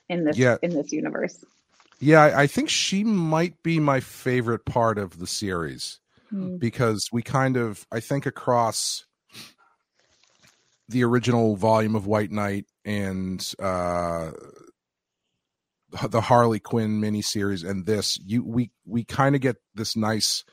[0.08, 0.56] in this Yeah.
[0.62, 1.44] in this universe.
[2.00, 2.32] Yeah.
[2.36, 6.56] I, think she might be my favorite part of the series Hmm.
[6.56, 9.04] because we kind of, I think, across
[10.88, 14.30] the original volume of White Knight and uh,
[16.08, 20.44] the Harley Quinn miniseries and this, you we we kind of get this nice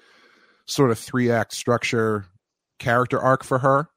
[0.66, 2.26] sort of three act structure
[2.78, 3.88] character arc for her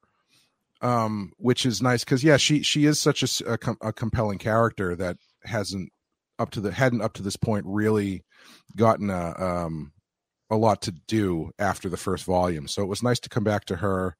[0.82, 3.92] um which is nice because yeah she she is such a s- a, com- a
[3.92, 5.90] compelling character that hasn't
[6.38, 8.24] up to the hadn't up to this point really
[8.76, 9.92] gotten a um
[10.50, 13.64] a lot to do after the first volume so it was nice to come back
[13.64, 14.16] to her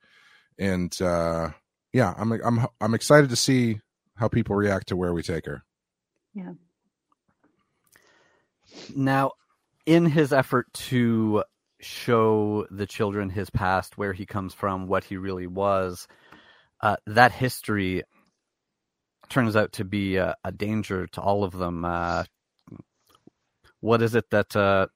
[0.59, 1.51] and uh
[1.93, 3.81] yeah i'm i'm i'm excited to see
[4.17, 5.63] how people react to where we take her
[6.35, 6.53] Yeah.
[8.95, 9.33] Now,
[9.87, 11.45] in his effort to
[11.81, 16.07] show the children his past, where he comes from, what he really was,
[16.83, 18.03] uh, that history
[19.29, 21.85] turns out to be a, a danger to all of them.
[21.85, 22.25] Uh,
[23.81, 24.87] what is it that uh,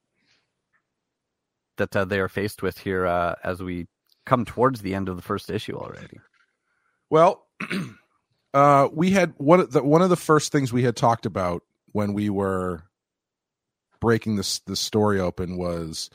[1.78, 3.86] that uh, they are faced with here uh, as we
[4.24, 6.18] come towards the end of the first issue already?
[7.10, 7.46] Well,
[8.54, 11.62] uh, we had one of the one of the first things we had talked about
[11.92, 12.82] when we were
[14.00, 16.10] breaking this this story open was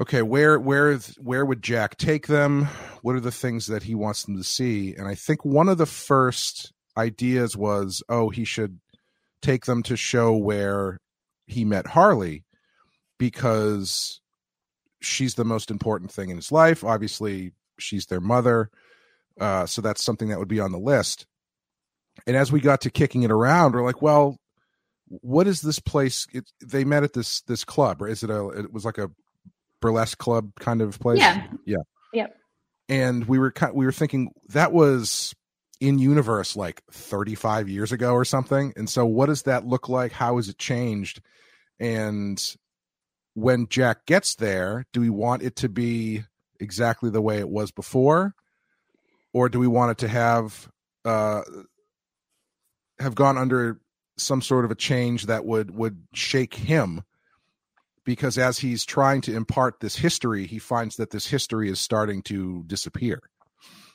[0.00, 2.68] okay where where where would Jack take them?
[3.02, 4.94] What are the things that he wants them to see?
[4.94, 8.80] And I think one of the first ideas was oh he should
[9.42, 10.98] take them to show where
[11.46, 12.44] he met Harley
[13.18, 14.20] because
[15.00, 16.84] she's the most important thing in his life.
[16.84, 18.70] Obviously, she's their mother.
[19.40, 21.26] Uh, so that's something that would be on the list.
[22.26, 24.36] And as we got to kicking it around, we're like, well,
[25.06, 26.26] what is this place?
[26.32, 28.48] It, they met at this this club, or is it a?
[28.48, 29.10] It was like a
[29.80, 31.18] burlesque club kind of place.
[31.18, 31.46] Yeah.
[31.64, 31.78] yeah,
[32.12, 32.36] Yep.
[32.88, 35.34] And we were kind, we were thinking that was
[35.80, 38.72] in universe like 35 years ago or something.
[38.76, 40.12] And so, what does that look like?
[40.12, 41.20] How has it changed?
[41.78, 42.40] And
[43.34, 46.24] when Jack gets there, do we want it to be
[46.58, 48.34] exactly the way it was before,
[49.32, 50.68] or do we want it to have
[51.04, 51.42] uh,
[52.98, 53.80] have gone under
[54.18, 57.02] some sort of a change that would would shake him?
[58.10, 62.22] Because as he's trying to impart this history, he finds that this history is starting
[62.22, 63.20] to disappear,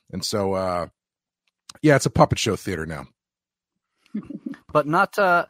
[0.09, 0.87] and so uh,
[1.81, 3.07] yeah, it's a puppet show theater now.
[4.71, 5.45] but not uh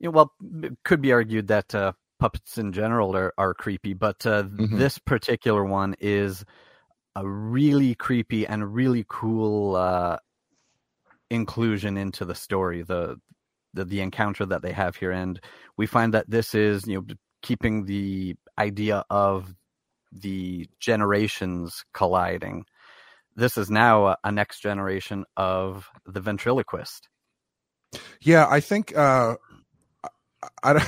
[0.00, 0.32] you know, well
[0.64, 4.78] it could be argued that uh puppets in general are, are creepy but uh Mhm.
[4.78, 6.44] this particular one is
[7.14, 10.18] a really creepy and really cool uh
[11.30, 13.16] inclusion into the story the
[13.74, 15.40] the, the encounter that they have here and
[15.76, 19.54] we find that this is you know keeping the idea of
[20.12, 22.64] the generations colliding.
[23.34, 27.08] This is now a, a next generation of the ventriloquist.
[28.20, 29.36] Yeah, I think uh,
[30.04, 30.08] I,
[30.62, 30.86] I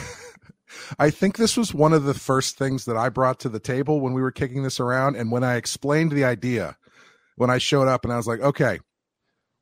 [0.99, 4.01] I think this was one of the first things that I brought to the table
[4.01, 6.77] when we were kicking this around, and when I explained the idea,
[7.37, 8.81] when I showed up and I was like, okay,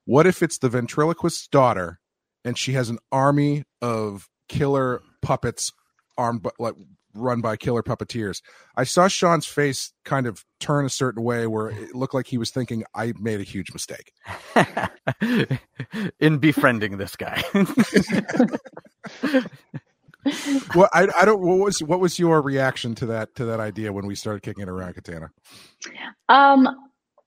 [0.05, 2.01] what if it's the ventriloquist's daughter,
[2.45, 5.73] and she has an army of killer puppets
[6.19, 6.75] armed but like
[7.15, 8.43] run by killer puppeteers.
[8.77, 12.39] I saw Sean's face kind of turn a certain way where it looked like he
[12.39, 14.13] was thinking I made a huge mistake.
[16.21, 17.43] in befriending this guy.
[20.75, 21.41] Well, I, I don't.
[21.41, 24.63] What was what was your reaction to that to that idea when we started kicking
[24.63, 25.31] it around, Katana?
[26.29, 26.69] Um,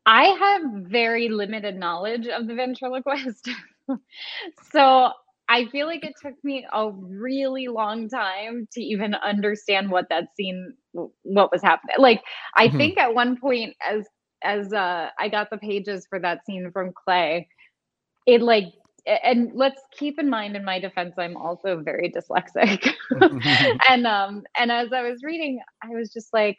[0.05, 3.49] I have very limited knowledge of the ventriloquist.
[4.71, 5.11] so
[5.49, 10.25] I feel like it took me a really long time to even understand what that
[10.35, 10.73] scene
[11.23, 11.95] what was happening.
[11.99, 12.21] Like
[12.57, 12.77] I Mhm.
[12.77, 14.07] think at one point as
[14.43, 17.47] as uh I got the pages for that scene from Clay,
[18.25, 18.65] it like
[19.23, 22.91] and let's keep in mind in my defense I'm also very dyslexic.
[23.89, 26.57] and um and as I was reading, I was just like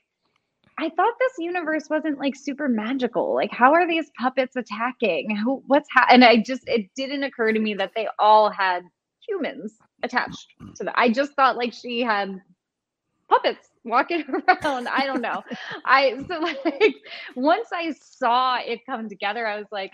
[0.79, 3.35] I thought this universe wasn't like super magical.
[3.35, 5.35] Like, how are these puppets attacking?
[5.37, 6.07] Who, what's ha-?
[6.11, 8.83] and I just it didn't occur to me that they all had
[9.27, 10.95] humans attached to them.
[10.97, 12.41] I just thought like she had
[13.29, 14.25] puppets walking
[14.65, 14.89] around.
[14.89, 15.43] I don't know.
[15.85, 16.95] I so like
[17.35, 19.93] once I saw it come together, I was like,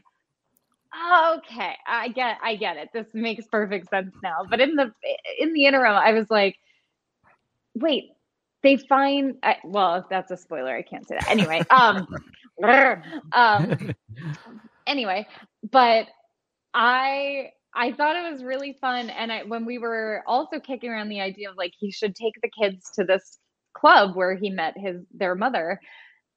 [0.94, 2.88] okay, I get I get it.
[2.92, 4.44] This makes perfect sense now.
[4.48, 4.92] But in the
[5.38, 6.56] in the interim, I was like,
[7.74, 8.10] wait,
[8.62, 11.30] they find I, well that's a spoiler i can't say that.
[11.30, 12.06] Anyway um
[13.32, 13.94] um
[14.86, 15.26] anyway
[15.70, 16.06] but
[16.74, 21.08] i i thought it was really fun and i when we were also kicking around
[21.08, 23.38] the idea of like he should take the kids to this
[23.74, 25.80] club where he met his their mother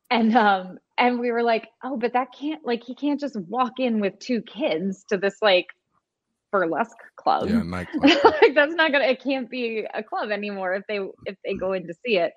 [0.09, 3.73] and um and we were like oh but that can't like he can't just walk
[3.79, 5.67] in with two kids to this like
[6.55, 7.49] burlesque club.
[7.49, 8.03] Yeah, nightclub.
[8.41, 11.73] like that's not gonna it can't be a club anymore if they if they go
[11.73, 12.31] in to see it.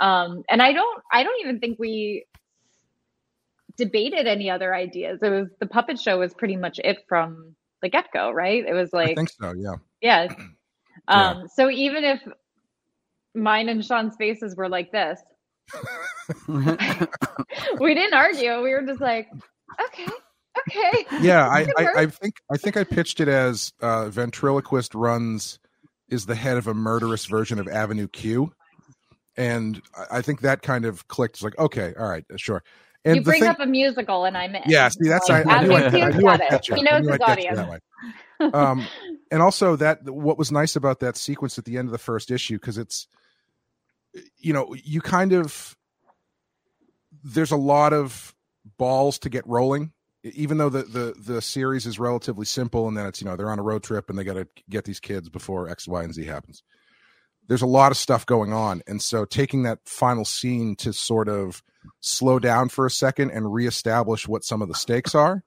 [0.00, 2.26] Um and i don't i don't even think we
[3.78, 5.20] debated any other ideas.
[5.22, 8.64] It was the puppet show was pretty much it from the get-go right?
[8.66, 9.54] It was like I like think so.
[9.56, 9.76] Yeah.
[10.02, 10.28] yeah.
[11.08, 12.20] Um so even if
[13.34, 15.18] mine and sean's faces were like this
[16.48, 18.62] we didn't argue.
[18.62, 19.28] We were just like
[19.86, 20.12] okay
[20.68, 21.06] okay.
[21.20, 25.58] Yeah I, I, I think i think i pitched it as uh ventriloquist runs
[26.08, 28.52] is the head of a murderous version of avenue q.
[29.36, 29.80] And
[30.10, 31.36] I- think that kind of clicked.
[31.36, 32.62] It's like okay all right uh, sure.
[33.04, 34.62] And you bring thing- up a musical and i'm in.
[34.66, 36.40] Yeah see that's Like, I, I knew, I, I knew it.
[36.50, 36.74] catch you.
[36.76, 37.56] he knows his I'd catch you audience.
[37.58, 38.50] that way.
[38.52, 38.86] um
[39.30, 42.30] and also that what was nice about that sequence at the end of the first
[42.30, 43.06] issue because it's
[44.38, 45.74] you know you kind of
[47.24, 48.34] there's a lot of
[48.78, 49.92] balls to get rolling
[50.24, 53.50] even though the the the series is relatively simple and then it's you know they're
[53.50, 56.14] on a road trip and they got to get these kids before x y and
[56.14, 56.62] z happens
[57.48, 58.82] there's a lot of stuff going on.
[58.86, 61.62] And so taking that final scene to sort of
[62.00, 65.42] slow down for a second and reestablish what some of the stakes are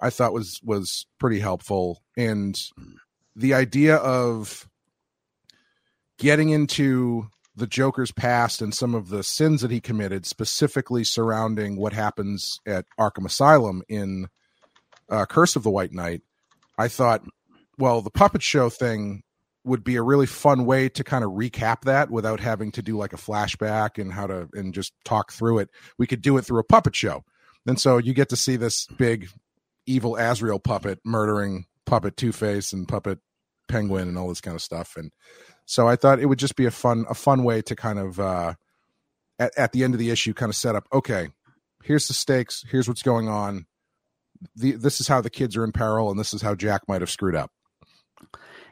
[0.00, 2.02] i thought was was pretty helpful.
[2.16, 2.60] And
[3.36, 4.68] the idea of
[6.18, 11.76] getting into the Joker's past and some of the sins that he committed, specifically surrounding
[11.76, 14.28] what happens at Arkham Asylum in
[15.08, 16.22] uh, Curse of the White Knight,
[16.78, 17.22] I thought,
[17.78, 19.22] well, the puppet show thing
[19.64, 22.96] would be a really fun way to kind of recap that without having to do
[22.96, 25.70] like a flashback and how to and just talk through it.
[25.98, 27.24] We could do it through a puppet show.
[27.66, 29.28] And so you get to see this big
[29.86, 33.20] evil Azrael puppet murdering puppet Two Face and puppet
[33.68, 34.96] Penguin and all this kind of stuff.
[34.96, 35.12] And
[35.66, 38.20] so I thought it would just be a fun a fun way to kind of
[38.20, 38.54] uh,
[39.38, 40.86] at at the end of the issue kind of set up.
[40.92, 41.28] Okay,
[41.82, 42.64] here's the stakes.
[42.68, 43.66] Here's what's going on.
[44.56, 47.00] The, this is how the kids are in peril, and this is how Jack might
[47.00, 47.50] have screwed up.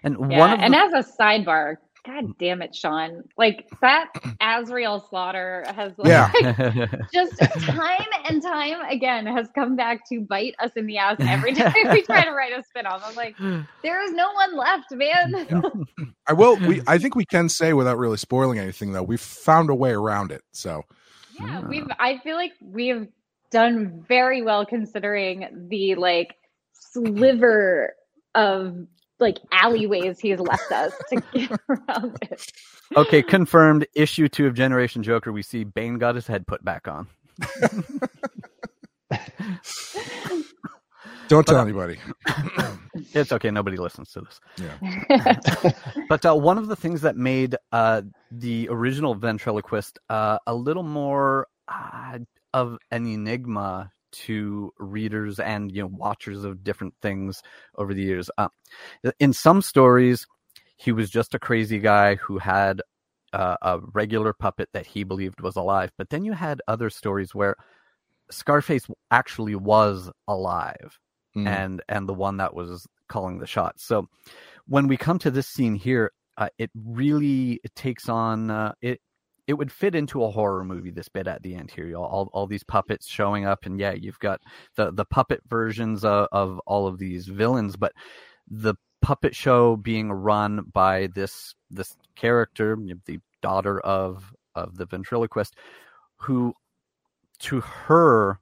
[0.02, 3.22] And yeah one of and the, as a sidebar God damn it, Sean!
[3.38, 4.08] Like that
[4.40, 6.32] Azrael slaughter has like Yeah.
[7.12, 11.54] just time and time again has come back to bite us in the ass every
[11.54, 13.02] time we try to write a spinoff.
[13.04, 13.36] I'm like,
[13.82, 15.62] there is no one left, man.
[16.26, 16.56] I will.
[16.56, 19.04] We I think we can say without really spoiling anything though.
[19.04, 20.42] We've found a way around it.
[20.50, 20.82] So
[21.38, 21.86] Yeah, we've.
[22.00, 23.06] I feel like we've
[23.52, 26.34] done very well considering the like
[26.72, 27.94] sliver
[28.34, 28.86] of
[29.22, 32.46] like alleyways he's left us to get around it.
[32.96, 33.86] okay, confirmed.
[33.94, 35.32] Issue two of Generation Joker.
[35.32, 37.06] We see Bane got his head put back on.
[41.28, 41.98] don't tell But, uh, anybody.
[43.14, 43.50] It's okay.
[43.50, 44.40] Nobody listens to this.
[44.58, 45.72] Yeah.
[46.08, 50.82] But uh, one of the things that made uh, the original ventriloquist uh, a little
[50.82, 52.18] more uh,
[52.52, 57.42] of an enigma to readers and you know watchers of different things
[57.76, 58.30] over the years.
[58.38, 58.48] Uh,
[59.18, 60.26] in some stories,
[60.76, 62.82] he was just a crazy guy who had
[63.32, 65.90] uh, a regular puppet that he believed was alive.
[65.98, 67.56] But then you had other stories where
[68.30, 70.98] Scarface actually was alive
[71.36, 71.46] Mm.
[71.46, 73.84] and and the one that was calling the shots.
[73.84, 74.06] So
[74.66, 79.00] when we come to this scene here, uh, it really it takes on uh, it.
[79.46, 80.90] It would fit into a horror movie.
[80.90, 84.18] This bit at the end here, all all these puppets showing up, and yeah, you've
[84.20, 84.40] got
[84.76, 87.92] the the puppet versions of, of all of these villains, but
[88.48, 92.76] the puppet show being run by this this character,
[93.06, 95.56] the daughter of of the ventriloquist,
[96.16, 96.54] who
[97.40, 98.38] to her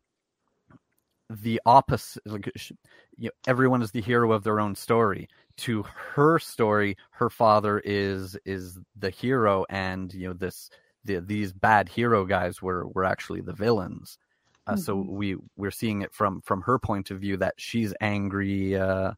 [1.31, 2.73] the opposite like sh-
[3.17, 5.85] you know, everyone is the hero of their own story to
[6.15, 10.71] her story her father is is the hero and you know this
[11.05, 14.19] the, these bad hero guys were were actually the villains
[14.67, 15.07] uh, so Mhm.
[15.09, 19.13] we we're seeing it from from her point of view that she's angry uh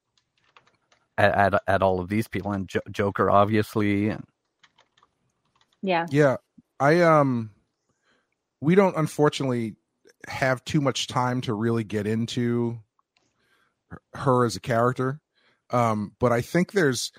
[1.18, 4.24] at at, at all of these people and jo- joker obviously and
[5.82, 6.06] Yeah.
[6.10, 6.36] Yeah,
[6.78, 7.50] I um,
[8.60, 9.74] we don't unfortunately
[10.28, 12.78] have too much time to really get into
[13.90, 15.20] her- her as a character.
[15.70, 17.10] Um, but I think there's,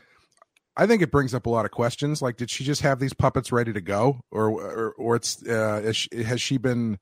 [0.75, 2.21] I think it brings up a lot of questions.
[2.21, 5.91] Like, did she just have these puppets ready to go, or or, or it's uh,
[5.93, 6.99] she, has she been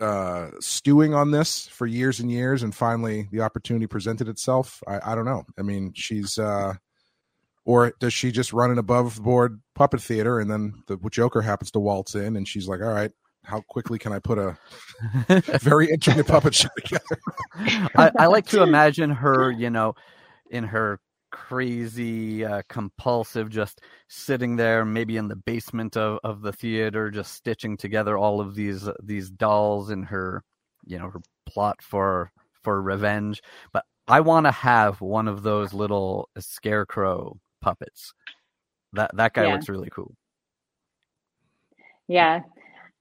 [0.00, 4.82] uh stewing on this for years and years, and finally the opportunity presented itself?
[4.86, 5.44] I, I don't know.
[5.58, 6.74] I mean, she's uh
[7.68, 11.70] or does she just run an above board puppet theater and then the Joker happens
[11.72, 13.10] to waltz in and she's like, all right,
[13.44, 14.56] how quickly can I put a
[15.58, 17.20] very intricate puppet show together?
[17.94, 19.96] I, I like to imagine her, you know,
[20.50, 20.98] in her
[21.30, 27.34] crazy, uh, compulsive, just sitting there, maybe in the basement of, of the theater, just
[27.34, 30.42] stitching together all of these these dolls in her,
[30.86, 33.42] you know, her plot for for revenge.
[33.72, 38.12] But I want to have one of those little scarecrow puppets.
[38.94, 39.48] That that guy Yeah.
[39.48, 40.14] looks really cool.
[42.08, 42.40] Yeah.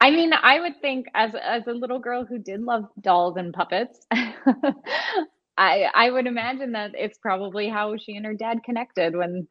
[0.02, 3.54] I mean, I would think as as a little girl who did love dolls and
[3.54, 4.06] puppets,
[5.58, 9.48] I I would imagine that it's probably how she and her dad connected when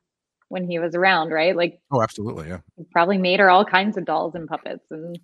[0.49, 1.57] when he was around, right?
[1.57, 2.61] Like Oh, absolutely, yeah.
[2.93, 5.19] probably made her all kinds of dolls and puppets and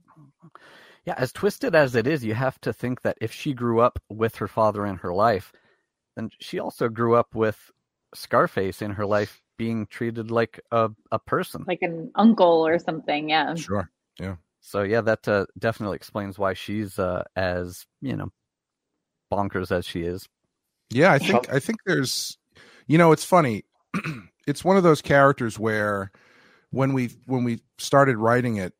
[1.05, 3.99] Yeah, as twisted as it is, you have to think that if she grew up
[4.09, 5.53] with her father in her life,
[6.17, 7.71] then she also grew up with
[8.15, 11.65] Scarface in her life being treated like a, a person.
[11.67, 13.31] like an uncle or something.
[13.31, 13.55] Yeah.
[13.55, 13.91] Sure.
[14.21, 14.37] Yeah.
[14.61, 18.31] So yeah, that uh, definitely explains why she's uh, as, you know,
[19.33, 20.29] bonkers as she is.
[20.95, 22.39] Yeah, I think I think there's
[22.87, 23.65] you know, it's funny.
[24.47, 26.11] it's one of those characters where
[26.71, 28.75] when we when we started writing it,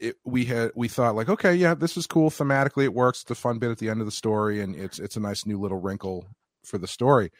[0.00, 3.30] it we had we thought like, okay, yeah, this is cool thematically, it works, it's
[3.30, 5.58] a fun bit at the end of the story and it's it's a nice new
[5.60, 6.26] little wrinkle
[6.64, 7.30] for the story.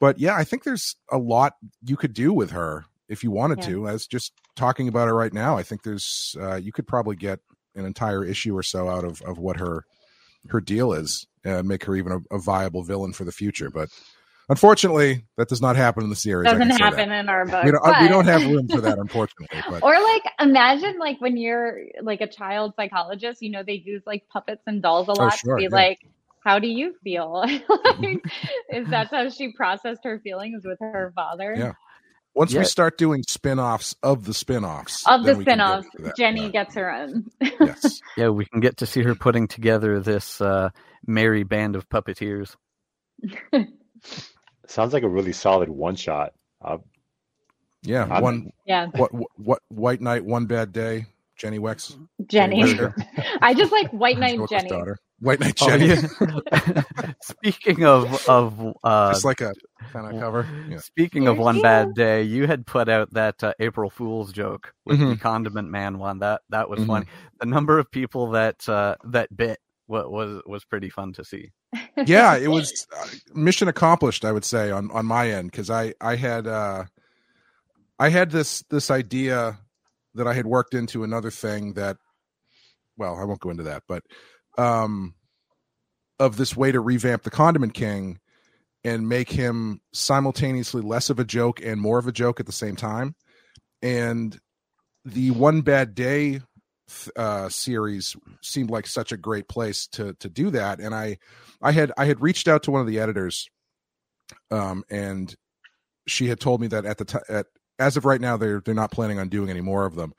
[0.00, 3.60] But yeah, I think there's a lot you could do with her if you wanted
[3.60, 3.66] Yeah.
[3.74, 3.88] to.
[3.88, 7.40] As just talking about it right now, I think there's uh, you could probably get
[7.76, 9.84] an entire issue or so out of of what her
[10.50, 13.70] her deal is, uh, make her even a, a viable villain for the future.
[13.70, 13.88] But
[14.48, 16.50] unfortunately, that does not happen in the series.
[16.50, 17.20] Doesn't happen that.
[17.20, 17.64] in our book.
[17.64, 19.58] We don't, uh, we don't have room for that, unfortunately.
[19.68, 24.02] But Or like imagine like when you're like a child psychologist, you know, they use
[24.06, 25.68] like puppets and dolls a lot Oh, sure, to be yeah.
[25.70, 25.98] like,
[26.44, 27.44] how do you feel?
[27.98, 28.22] like,
[28.72, 31.54] is that how she processed her feelings with her father?
[31.56, 31.72] Yeah.
[32.34, 32.58] once Yeah.
[32.60, 36.12] we start doing spin-offs of the spin-offs, Of the then we can get spin-offs, into.
[36.18, 36.48] Jenny Yeah.
[36.50, 37.30] gets her own.
[37.40, 38.00] yes.
[38.18, 40.68] Yeah, we can get to see her putting together this uh,
[41.06, 42.56] merry band of puppeteers.
[44.66, 46.32] Sounds like a really solid one shot.
[46.64, 46.78] Uh,
[47.82, 51.06] Yeah, I'm- one yeah, what what White Knight, one bad day.
[51.36, 51.96] Jenny Wex,
[52.28, 52.62] Jenny.
[52.62, 52.94] Wesker,
[53.42, 54.68] I just like White Knight Joker's Jenny.
[54.68, 54.96] daughter.
[55.18, 55.86] White Knight Oh, Jenny.
[55.88, 56.82] yeah.
[57.22, 59.52] Speaking of of uh, Just like a
[59.92, 60.46] kind of cover.
[60.68, 60.78] Yeah.
[60.78, 61.62] Speaking of one you.
[61.62, 65.20] bad day, you had put out that uh, April Fool's joke with the Mhm.
[65.20, 66.20] Condiment Man one.
[66.20, 66.86] That that was Mhm.
[66.86, 67.06] funny.
[67.40, 71.50] The number of people that uh, that bit was was was pretty fun to see.
[72.06, 74.24] yeah, it was uh, mission accomplished.
[74.24, 76.84] I would say on on my end because I I had uh
[77.98, 79.58] I had this this idea
[80.14, 81.96] that I had worked into another thing that
[82.96, 84.04] well I won't go into that but
[84.56, 85.14] um
[86.18, 88.20] of this way to revamp the Condiment King
[88.84, 92.52] and make him simultaneously less of a joke and more of a joke at the
[92.52, 93.16] same time
[93.82, 94.38] and
[95.04, 96.40] the one bad day
[97.16, 101.16] uh series seemed like such a great place to to do that and I
[101.64, 103.48] I had I had reached out to one of the editors,
[104.50, 105.34] um, and
[106.06, 107.46] she had told me that at the at
[107.78, 110.12] as of right now, they're they're not planning on doing any more of them.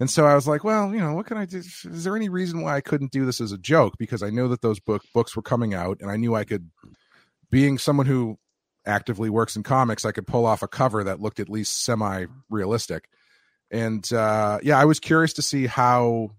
[0.00, 1.58] And so I was like, well, you know, what can I do?
[1.58, 3.94] Is there any reason why I couldn't do this as a joke?
[3.98, 6.70] Because I know that those book books were coming out, and I knew I could,
[7.50, 8.38] being someone who
[8.84, 12.26] actively works in comics, I could pull off a cover that looked at least semi
[12.50, 13.08] realistic.
[13.70, 16.30] And uh, yeah, I was curious to see how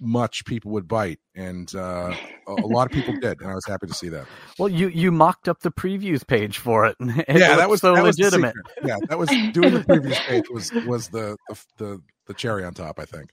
[0.00, 2.14] much people would bite, and uh,
[2.46, 4.26] a, a lot of people did, and I was happy to see that.
[4.58, 6.96] Well, you you mocked up the previews page for it.
[7.00, 8.54] it yeah, that was so that the legitimate.
[8.54, 8.88] secret.
[8.88, 12.74] yeah, that was doing the previews page was was the the the, the cherry on
[12.74, 12.98] top.
[12.98, 13.30] I think.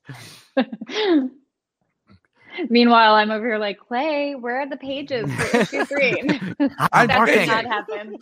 [2.69, 6.21] Meanwhile, I'm over here like, Clay, where are the pages for issue three?
[6.91, 7.47] I'm that did marking.
[7.47, 8.17] not happen.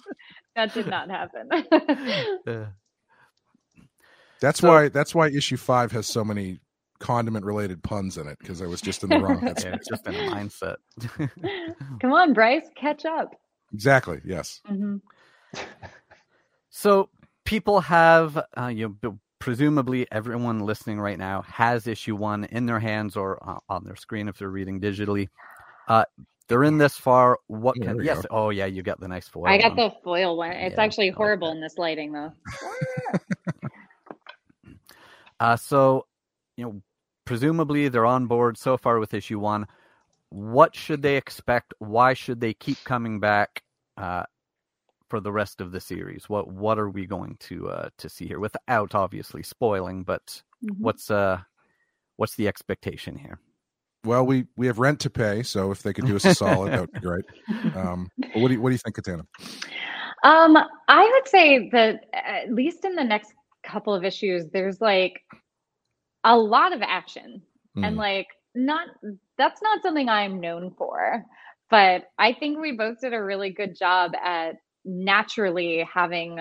[0.56, 2.74] That did not happen.
[4.42, 6.60] That's So- why that's why issue five has so many
[7.00, 9.76] condiment related puns in it because I was just in the wrong yeah, headspace.
[9.76, 10.76] it's just in a mindset.
[12.02, 13.36] Come on, Bryce, catch up.
[13.74, 14.20] Exactly.
[14.26, 14.62] Yes.
[14.68, 14.98] hmm
[16.70, 17.10] So
[17.46, 22.80] people have, uh, you know, presumably everyone listening right now has issue one in their
[22.80, 25.28] hands or uh, on their screen if they're reading digitally.
[25.88, 26.06] Uh,
[26.48, 27.40] they're in this far.
[27.48, 27.94] What Yeah, can?
[27.94, 28.22] there we Yes.
[28.22, 28.28] go.
[28.30, 29.48] Oh yeah, you got the nice foil.
[29.48, 29.78] I got on.
[29.78, 30.52] the foil one.
[30.52, 31.56] It's Yeah, actually I like horrible that.
[31.56, 32.32] in this lighting, though.
[35.42, 36.06] Uh, so,
[36.56, 36.82] you know,
[37.26, 39.66] presumably they're on board so far with issue one.
[40.30, 41.74] What should they expect?
[41.80, 43.64] Why should they keep coming back
[43.98, 44.24] uh,
[45.10, 46.30] for the rest of the series?
[46.30, 48.40] What What are we going to uh, to see here?
[48.40, 50.78] Without obviously spoiling, but Mhm.
[50.80, 51.40] what's uh
[52.18, 53.40] what's the expectation here?
[54.06, 56.72] Well, we we have rent to pay, so if they could do us a solid,
[56.74, 57.26] that would be great.
[57.76, 59.26] Um, what do you what do you think, Katana?
[60.24, 60.56] Um,
[60.88, 63.34] I would say that at least in the next
[63.72, 65.22] couple of issues, there's like
[66.24, 67.42] a lot of action
[67.82, 67.98] and Mm.
[67.98, 68.88] like not
[69.38, 71.26] that's not something I'm known for,
[71.70, 74.56] but I think we both did a really good job at
[74.86, 76.40] naturally having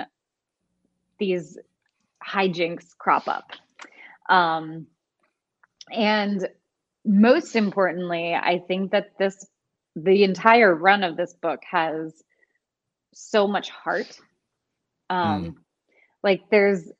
[1.18, 1.58] these
[2.26, 3.50] hijinks crop up.
[4.28, 4.86] Um,
[5.92, 6.48] and
[7.04, 9.46] most importantly, I think that this
[9.96, 12.22] the entire run of this book has
[13.14, 14.18] so much heart.
[15.10, 15.56] Um,
[16.22, 16.90] like there's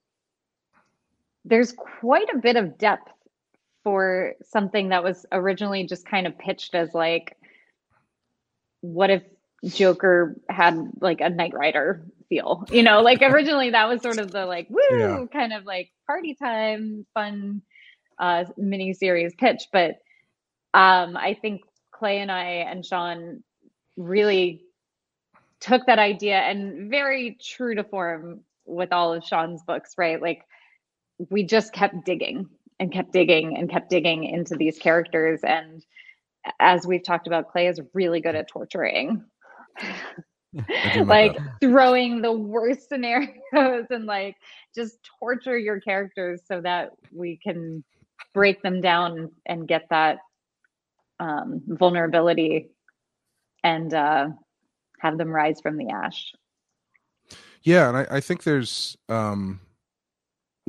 [1.51, 3.13] there's quite a bit of depth
[3.85, 7.37] for something that was originally just kind of pitched as like
[8.83, 9.25] what if
[9.71, 14.33] Joker had like a Knight Rider feel, you know, like originally that was sort of
[14.33, 15.27] the like woo Yeah.
[15.33, 17.63] kind of like party time fun
[18.21, 19.93] uh mini series pitch, but
[20.75, 23.43] um I think Clay and I and Sean
[23.97, 24.63] really
[25.61, 30.21] took that idea and very true to form with all of Sean's books, right?
[30.21, 30.43] Like
[31.29, 32.49] we just kept digging
[32.79, 35.85] and kept digging and kept digging into these characters and
[36.59, 39.25] as we've talked about Clay is really good at torturing.
[39.79, 44.37] I do my like throwing the worst scenarios and like
[44.75, 47.85] just torture your characters so that we can
[48.35, 50.19] break them down and get that
[51.21, 52.71] um, vulnerability
[53.63, 54.29] and uh,
[55.01, 56.33] have them rise from the ash.
[57.63, 59.61] Yeah, and I, I think there's um,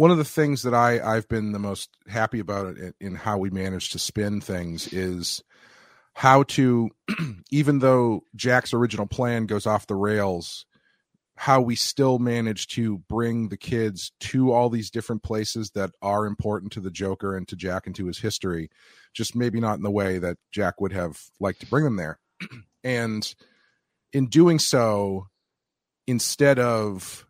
[0.01, 3.37] one of the things that I I've been the most happy about in, in how
[3.37, 5.43] we managed to spin things is
[6.15, 6.89] how to,
[7.51, 10.65] even though Jack's original plan goes off the rails,
[11.35, 16.25] how we still manage to bring the kids to all these different places that are
[16.25, 18.71] important to the Joker and to Jack and to his history,
[19.13, 22.19] just maybe not in the way that Jack would have liked to bring them there.
[22.83, 23.35] and
[24.13, 25.27] in doing so,
[26.07, 27.27] instead of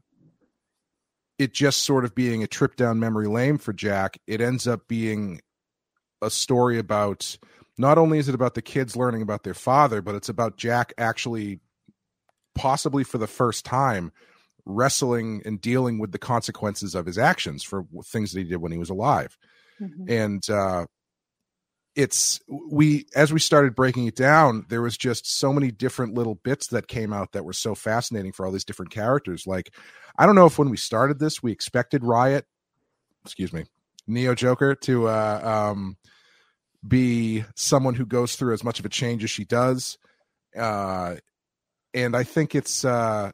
[1.41, 4.87] it just sort of being a trip down memory lane for Jack, it ends up
[4.87, 5.41] being
[6.21, 7.35] a story about
[7.79, 10.93] not only is it about the kids learning about their father, but it's about Jack
[10.99, 11.59] actually,
[12.53, 14.11] possibly for the first time,
[14.65, 18.71] wrestling and dealing with the consequences of his actions for things that he did when
[18.71, 19.35] he was alive.
[19.81, 20.07] Mhm.
[20.07, 20.85] And uh,
[21.95, 26.35] it's we as we started breaking it down there was just so many different little
[26.35, 29.45] bits that came out that were so fascinating for all these different characters.
[29.45, 29.73] Like
[30.17, 32.45] i don't know if when we started this we expected riot
[33.23, 33.65] excuse me
[34.07, 35.97] neo joker to uh um
[36.87, 39.97] be someone who goes through as much of a change as she does.
[40.57, 41.15] Uh
[41.93, 43.31] and i think it's uh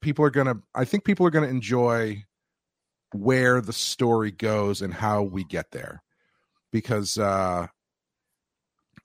[0.00, 2.22] people are gonna i think people are gonna enjoy
[3.12, 6.02] where the story goes and how we get there
[6.72, 7.66] because uh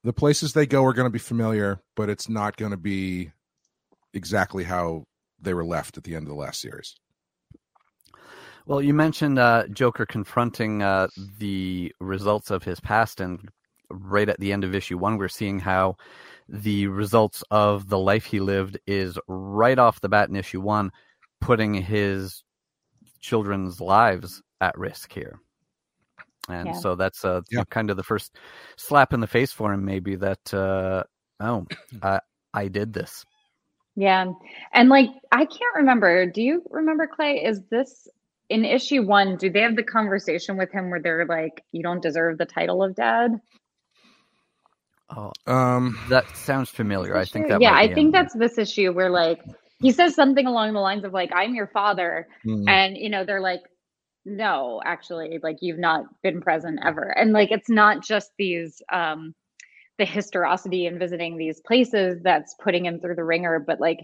[0.03, 3.31] the places they go are going to be familiar but it's not going to be
[4.13, 5.03] exactly how
[5.41, 6.95] they were left at the end of the last series
[8.65, 11.07] Well, you mentioned uh, Joker confronting uh,
[11.37, 13.49] the results of his past, and
[13.89, 15.97] right at the end of issue one, we're seeing how
[16.47, 20.91] the results of the life he lived is right off the bat in issue one,
[21.41, 22.43] putting his
[23.19, 25.39] children's lives at risk here.
[26.49, 26.73] And Yeah.
[26.75, 27.63] so that's uh, Yeah.
[27.69, 28.37] kind of the first
[28.77, 31.03] slap in the face for him, maybe that, uh,
[31.39, 31.65] oh,
[32.03, 32.19] I,
[32.53, 33.25] I did this.
[33.95, 34.31] Yeah.
[34.73, 36.25] And like, I can't remember.
[36.25, 37.43] Do you remember, Clay?
[37.43, 38.07] Is this
[38.49, 39.37] in issue one?
[39.37, 42.83] Do they have the conversation with him where they're like, you don't deserve the title
[42.83, 43.39] of dad?
[45.15, 47.15] Oh, um that sounds familiar.
[47.15, 47.61] I think that.
[47.61, 49.39] yeah, I think that's this issue where like
[49.81, 52.27] he says something along the lines of like, I'm your father.
[52.45, 53.61] mm, And, you know, they're like,
[54.25, 57.17] no, actually, like you've not been present ever.
[57.17, 59.33] And like, it's not just these, um,
[59.99, 63.99] the historiosity in visiting these places that's putting him through the ringer, but like,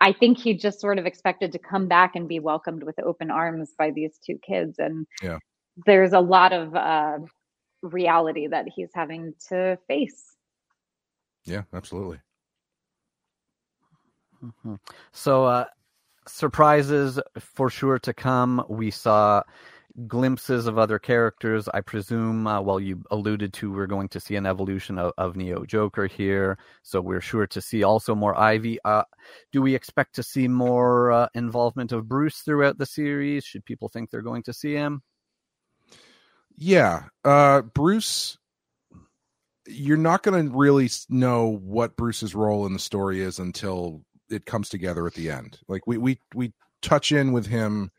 [0.00, 3.30] I think he just sort of expected to come back and be welcomed with open
[3.30, 4.78] arms by these two kids.
[4.78, 5.38] And Yeah.
[5.86, 7.18] there's a lot of uh,
[7.82, 10.36] reality that he's having to face.
[11.44, 12.18] yeah absolutely
[14.42, 14.78] Mhm.
[15.12, 15.64] So, uh,
[16.26, 18.64] surprises for sure to come.
[18.68, 19.42] We saw
[20.08, 21.68] glimpses of other characters.
[21.68, 25.36] I presume, uh, well, you alluded to, we're going to see an evolution of, of
[25.36, 26.58] Neo Joker here.
[26.82, 28.78] So, we're sure to see also more Ivy.
[28.84, 29.04] Uh,
[29.52, 33.44] do we expect to see more uh, involvement of Bruce throughout the series?
[33.44, 35.02] Should people think they're going to see him?
[36.56, 38.38] Yeah, uh, Bruce.
[39.66, 44.02] You're not going to really know what Bruce's role in the story is until
[44.34, 45.58] it comes together at the end.
[45.68, 47.90] Like we we we touch in with him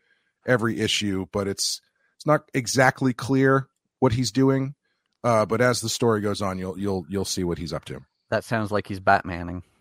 [0.46, 1.82] every issue, but it's
[2.18, 3.68] it's not exactly clear
[4.00, 4.76] what he's doing.
[5.24, 8.00] Uh, but as the story goes on, you'll you'll you'll see what he's up to.
[8.30, 9.64] That sounds like he's Batmaning.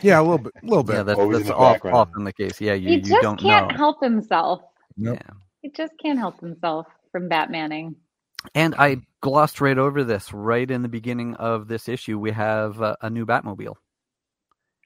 [0.00, 0.94] Yeah, a little bit, a little bit.
[0.94, 2.60] Yeah, that's, in that's off, often the case.
[2.60, 3.76] Yeah, you, he you just don't can't know.
[3.76, 4.62] help himself.
[4.96, 5.18] Nope.
[5.20, 5.34] Yeah.
[5.60, 7.96] He just can't help himself from Batmaning.
[8.54, 10.32] And I glossed right over this.
[10.32, 13.74] Right in the beginning of this issue, we have uh, a new Batmobile.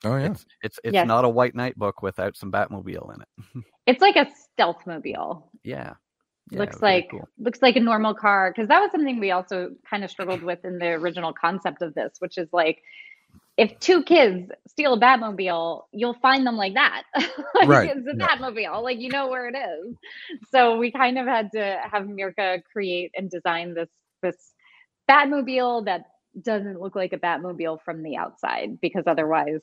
[0.07, 1.05] Oh yeah, It's it's, it's Yes.
[1.05, 3.65] not a White Knight book without some Batmobile in it.
[3.87, 5.51] It's like a stealth mobile.
[5.65, 5.95] Yeah,
[6.51, 7.29] Yeah, looks like cool.
[7.39, 10.65] looks like a normal car because that was something we also kind of struggled with
[10.65, 12.83] in the original concept of this, which is like
[13.57, 17.05] if two kids steal a Batmobile, you'll find them like that.
[17.17, 17.29] like
[17.61, 18.27] Right, it's a yeah.
[18.27, 19.97] Batmobile, like you know where it is.
[20.51, 23.91] So we kind of had to have Mirka create and design this
[24.23, 24.37] this
[25.11, 26.03] Batmobile that
[26.43, 29.61] doesn't look like a Batmobile from the outside because otherwise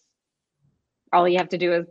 [1.13, 1.85] all you have to do is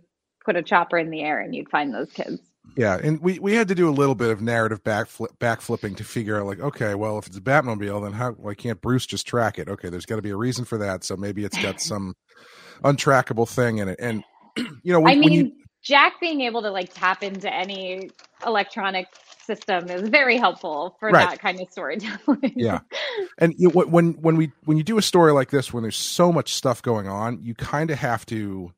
[0.44, 2.40] put a chopper in the air and you'd find those kids.
[2.76, 2.98] yeah.
[3.02, 6.40] And we we had to do a little bit of narrative backflip backflipping to figure
[6.40, 9.58] out like, okay, well, if it's a Batmobile, then how why can't Bruce just track
[9.58, 9.68] it?
[9.68, 11.04] Okay, there's got to be a reason for that.
[11.04, 12.14] So maybe it's got some
[12.84, 13.98] untrackable thing in it.
[14.00, 14.24] And
[14.56, 15.52] you know, when, I mean, you
[15.82, 18.10] Jack being able to like tap into any
[18.46, 19.06] electronic
[19.44, 21.28] system is very helpful for Right.
[21.28, 22.52] that kind of storytelling.
[22.54, 22.80] Yeah.
[23.38, 26.32] and you, when when we when you do a story like this when there's so
[26.32, 28.72] much stuff going on you kind of have to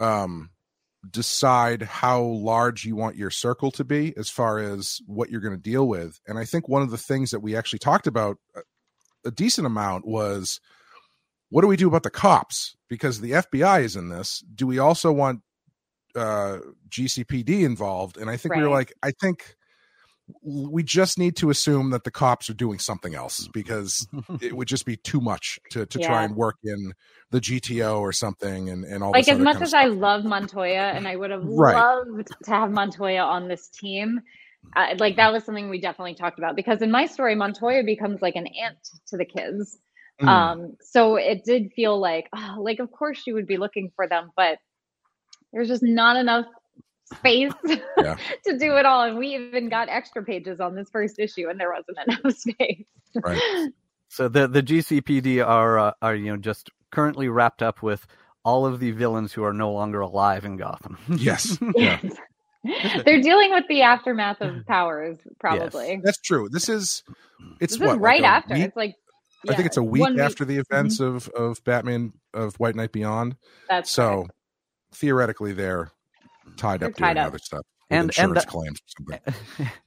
[0.00, 0.50] um
[1.10, 5.54] decide how large you want your circle to be as far as what you're going
[5.54, 6.20] to deal with.
[6.26, 8.60] And i think one of the things that we actually talked about a,
[9.26, 10.60] a decent amount was
[11.50, 12.76] what do we do about the cops?
[12.88, 14.42] Because the fbi is in this.
[14.54, 15.40] Do we also want
[16.14, 18.16] uh gcpd involved?
[18.16, 19.56] And i think we were like i think
[20.42, 24.06] we just need to assume that the cops are doing something else because
[24.40, 26.92] it would just be too much to, to try and work in
[27.30, 30.92] the GTO or something and, and all like this as much as I love Montoya
[30.94, 31.76] and I would have Right.
[31.76, 34.20] loved to have Montoya on this team,
[34.76, 38.22] uh, like that was something we definitely talked about because in my story, Montoya becomes
[38.22, 38.78] like an aunt
[39.08, 39.78] to the kids.
[40.20, 40.28] Mm.
[40.28, 44.08] Um, so it did feel like, oh, like of course she would be looking for
[44.08, 44.58] them, but
[45.52, 46.46] there's just not enough
[47.04, 47.52] space
[47.98, 48.16] Yeah.
[48.46, 49.02] to do it all.
[49.04, 52.84] And we even got extra pages on this first issue, and there wasn't enough space.
[53.22, 53.70] Right.
[54.08, 58.06] So the the GCPD are uh, are you know just currently wrapped up with
[58.44, 60.98] all of the villains who are no longer alive in Gotham.
[61.08, 61.98] yes yeah
[62.64, 63.02] Yes.
[63.04, 66.00] They're dealing with the aftermath of powers, probably.
[66.04, 67.02] that's true this is
[67.60, 68.54] it's This what is right like after.
[68.54, 68.94] week- It's like
[69.48, 70.72] I think it's a week one after the Mm-hmm.
[70.74, 73.36] events of of Batman of White Knight Beyond.
[73.68, 74.30] That's So correct.
[74.94, 75.90] theoretically, they're
[76.56, 77.26] tied They're up doing up.
[77.28, 78.80] other stuff, And- and insurance that- claims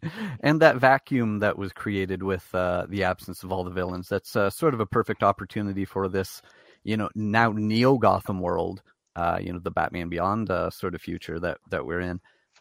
[0.42, 4.36] and that vacuum that was created with uh, the absence of all the villains that's
[4.36, 6.42] uh, sort of a perfect opportunity for this
[6.84, 8.82] you know now neo gotham world
[9.16, 12.20] uh, you know the batman beyond uh, sort of future that that we're in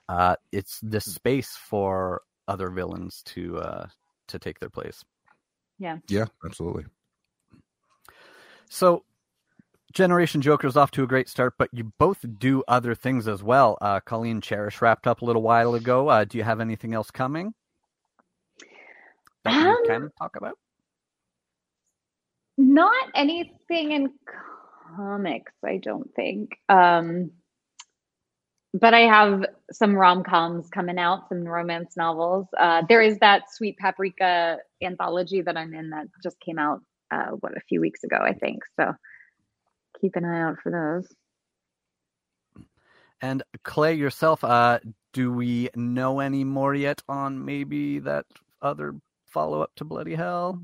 [0.09, 3.87] uh, it's this space for other villains to uh,
[4.29, 5.05] to take their place
[5.79, 5.99] yeah.
[6.09, 6.85] Yeah, absolutely.
[8.71, 9.05] so
[9.95, 13.43] generation joker is off to a great start but you both do other things as
[13.43, 16.95] well uh, colleen cherish wrapped up a little while ago uh, do you have anything
[16.95, 17.55] else coming
[19.45, 20.59] that you Um, can talk about
[22.57, 24.11] Not anything in
[24.97, 26.51] comics, I don't think.
[26.69, 27.33] Um,
[28.75, 32.47] but I have some rom coms coming out, some romance novels.
[32.59, 36.81] Uh, there is that Sweet Paprika anthology that I'm in that just came out,
[37.13, 38.63] uh, what, a few weeks ago, I think.
[38.79, 38.93] So
[40.05, 41.09] keep an eye out for those.
[43.23, 44.81] And Clay, yourself, uh,
[45.15, 48.27] do we know any more yet on maybe that
[48.61, 48.95] other
[49.27, 50.63] follow up to Bloody Hell?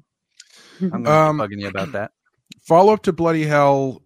[0.93, 2.11] I'm gonna Um, bugging you about that.
[2.63, 4.03] Follow up to Bloody Hell,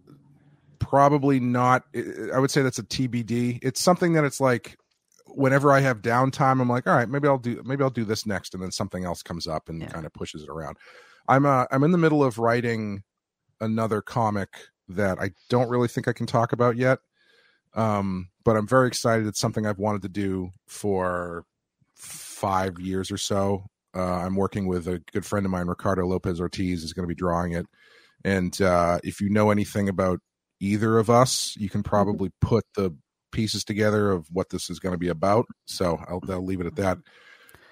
[0.79, 1.83] probably not.
[1.95, 3.59] I- I would say that's a TBD.
[3.61, 4.77] It's something that it's like
[5.27, 8.25] whenever I have downtime, I'm like, all right, maybe I'll do maybe I'll do this
[8.25, 9.89] next, and then something else comes up and Yeah.
[9.89, 10.77] kind of pushes it around.
[11.27, 13.03] I'm uh I'm in the middle of writing
[13.61, 14.49] another comic
[14.89, 16.99] that I don't really think I can talk about yet.
[17.73, 19.27] Um, but I'm very excited.
[19.27, 21.43] It's something I've wanted to do for
[21.95, 23.65] five years or so.
[23.95, 27.13] Uh, I'm working with a good friend of mine, Ricardo Lopez Ortiz, is going to
[27.13, 27.65] be drawing it.
[28.23, 30.19] And uh, if you know anything about
[30.59, 32.95] either of us, you can probably put the
[33.31, 35.45] pieces together of what this is going to be about.
[35.65, 36.97] So I'll, I'll leave it at that.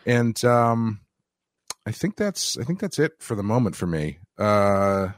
[0.05, 1.01] And um,
[1.85, 4.19] I think that's I think that's it for the moment for me.
[4.37, 5.09] Uh,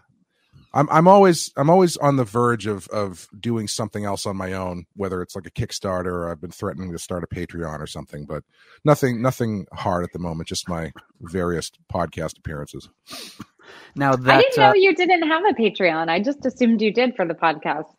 [0.75, 4.53] I'm I'm always I'm always on the verge of of doing something else on my
[4.53, 7.87] own, whether it's like a Kickstarter or I've been threatening to start a Patreon or
[7.87, 8.43] something, but
[8.83, 10.49] nothing nothing hard at the moment.
[10.49, 12.89] Just my various podcast appearances.
[13.95, 16.09] Now I didn't know uh, you didn't have a Patreon.
[16.09, 17.95] I just assumed you did for the podcast.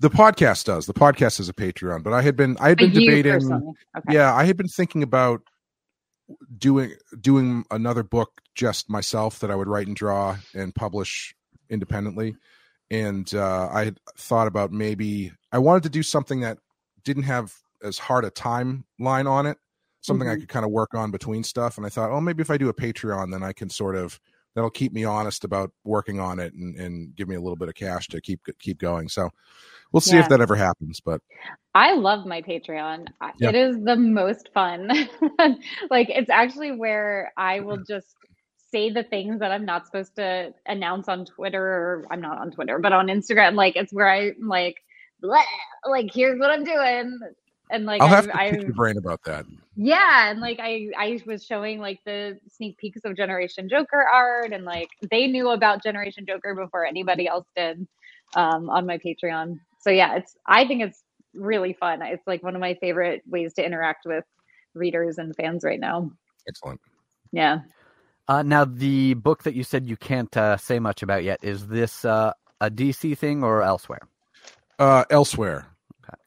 [0.00, 0.86] The podcast does.
[0.86, 3.52] The podcast is a Patreon, but I had been I had been debating.
[3.52, 3.74] Okay.
[4.10, 5.42] Yeah, I had been thinking about
[6.58, 11.34] doing doing another book just myself that I would write and draw and publish
[11.70, 12.36] independently.
[12.90, 16.58] And uh, I had thought about maybe I wanted to do something that
[17.04, 19.58] didn't have as hard a timeline on it,
[20.00, 20.40] something I Mhm.
[20.40, 21.76] could kind of work on between stuff.
[21.76, 24.18] And I thought, oh, maybe if I do a Patreon, then I can sort of
[24.54, 27.68] that'll keep me honest about working on it and, and give me a little bit
[27.68, 29.08] of cash to keep keep going.
[29.08, 29.28] So
[29.92, 30.22] we'll see Yeah.
[30.22, 30.98] if that ever happens.
[31.00, 31.20] But
[31.74, 33.06] I love my Patreon.
[33.38, 33.50] Yeah.
[33.50, 34.88] It is the most fun.
[35.90, 38.16] like it's actually where I will just
[38.70, 42.50] say the things that I'm not supposed to announce on Twitter or I'm not on
[42.50, 43.54] Twitter, but on Instagram.
[43.54, 44.82] Like it's where I'm like
[45.22, 45.42] "Bleh,"
[45.86, 47.18] like here's what I'm doing.
[47.70, 49.44] And like I'll have I've, to I've your brain about that.
[49.76, 54.52] yeah, and like I I was showing like the sneak peeks of Generation Joker art
[54.52, 57.86] and like they knew about Generation Joker before anybody else did
[58.34, 59.60] um on my Patreon.
[59.80, 61.02] So yeah, it's I think it's
[61.34, 62.02] really fun.
[62.02, 64.24] It's like one of my favorite ways to interact with
[64.74, 66.10] readers and fans right now.
[66.48, 66.80] Excellent.
[67.32, 67.60] Yeah.
[68.28, 71.66] Uh, now the book that you said you can't uh, say much about yet is
[71.68, 74.00] this uh, a DC thing or elsewhere?
[74.78, 75.66] Uh, elsewhere.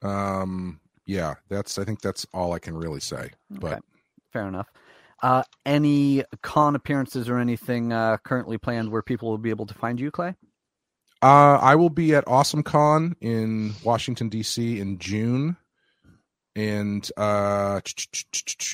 [0.02, 1.78] Um, yeah, that's.
[1.78, 3.32] I think that's all I can really say.
[3.50, 3.82] But Okay.
[4.34, 4.68] Fair enough.
[5.22, 9.74] Uh, any con appearances or anything uh, currently planned where people will be able to
[9.74, 10.36] find you, Clay?
[11.22, 14.80] uh, I will be at Awesome Con in Washington D.C.
[14.80, 15.58] in June,
[16.56, 17.80] and uh,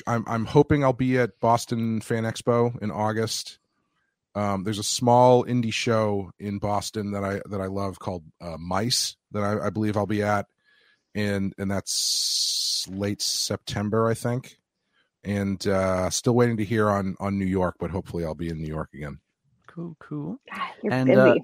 [0.06, 3.58] I'm I'm hoping I'll be at Boston Fan Expo in August.
[4.34, 8.56] Um, there's a small indie show in Boston that I that I love called uh,
[8.58, 10.46] Mice that I, I believe I'll be at,
[11.14, 14.58] and and that's late September I think,
[15.24, 18.60] and uh, still waiting to hear on on New York, but hopefully I'll be in
[18.62, 19.18] New York again.
[19.68, 20.38] Cool, cool.
[20.82, 21.18] You're And, busy.
[21.18, 21.34] uh,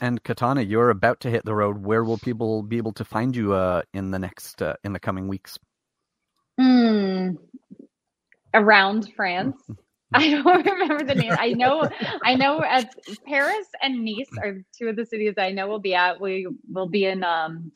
[0.00, 1.78] And Katana, you're about to hit the road.
[1.84, 5.00] Where will people be able to find you uh, in the next uh, in the
[5.00, 5.58] coming weeks?
[6.58, 7.32] Hmm.
[8.54, 9.56] Around France.
[10.14, 11.34] I don't remember the name.
[11.38, 11.88] I know
[12.24, 12.94] I know at
[13.26, 16.20] Paris and Nice are two of the cities I know we'll be at.
[16.20, 17.72] We will be in um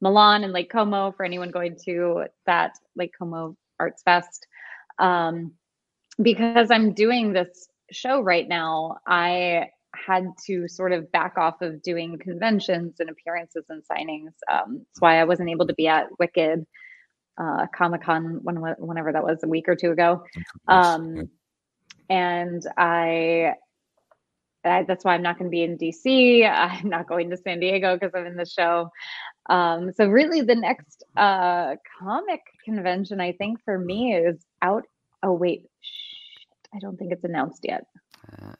[0.00, 4.46] Milan and Lake Como for anyone going to that Lake Como Arts Fest.
[4.98, 5.52] Um
[6.20, 11.82] because I'm doing this show right now, I had to sort of back off of
[11.82, 14.32] doing conventions and appearances and signings.
[14.52, 16.66] Um, that's why I wasn't able to be at Wicked
[17.38, 20.24] uh, Comic Con when, whenever that was a week or two ago.
[20.66, 21.30] Um,
[22.10, 23.54] and I
[24.64, 26.48] I, that's why I'm not going to be in DC.
[26.50, 28.90] I'm not going to San Diego because I'm in the show.
[29.48, 34.84] Um, so really, the next uh, comic convention I think for me is out.
[35.22, 37.86] Oh wait, shit, I don't think it's announced yet.
[38.30, 38.52] Uh,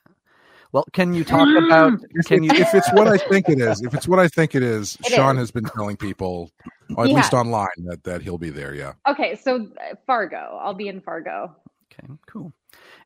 [0.73, 2.01] well, can you talk about?
[2.27, 2.51] Can you?
[2.53, 5.12] if it's what I think it is, if it's what I think it is, It
[5.12, 5.43] Sean is.
[5.43, 6.51] has been telling people,
[6.97, 7.16] or at Yeah.
[7.16, 8.75] least online, that that he'll be there.
[8.75, 8.93] Yeah.
[9.09, 10.59] Okay, so uh, Fargo.
[10.62, 11.55] I'll be in Fargo.
[11.93, 12.53] Okay, cool.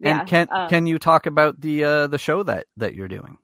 [0.00, 3.08] Yeah, And can um, can you talk about the uh, the show that that you're
[3.08, 3.38] doing?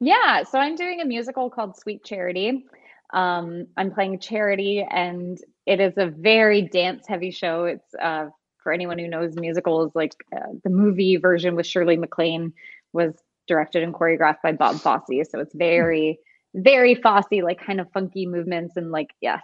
[0.00, 2.64] Yeah, so I'm doing a musical called Sweet Charity.
[3.12, 7.64] Um, I'm playing Charity, and it is a very dance heavy show.
[7.64, 8.30] It's uh,
[8.62, 12.52] for anyone who knows musicals, like uh, the movie version with Shirley MacLaine
[12.92, 13.14] was
[13.50, 15.28] directed and choreographed by Bob Fosse.
[15.30, 16.18] So it's very,
[16.54, 19.42] very Fosse, like kind of funky movements and like yes,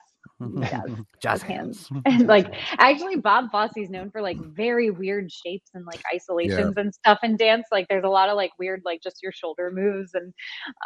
[0.58, 0.88] yes,
[1.20, 1.88] Jazz hands.
[2.04, 2.46] and like
[2.78, 7.18] actually Bob Fosse is known for like very weird shapes and like isolations and stuff
[7.22, 7.66] in dance.
[7.72, 10.32] Like there's a lot of like weird like just your shoulder moves and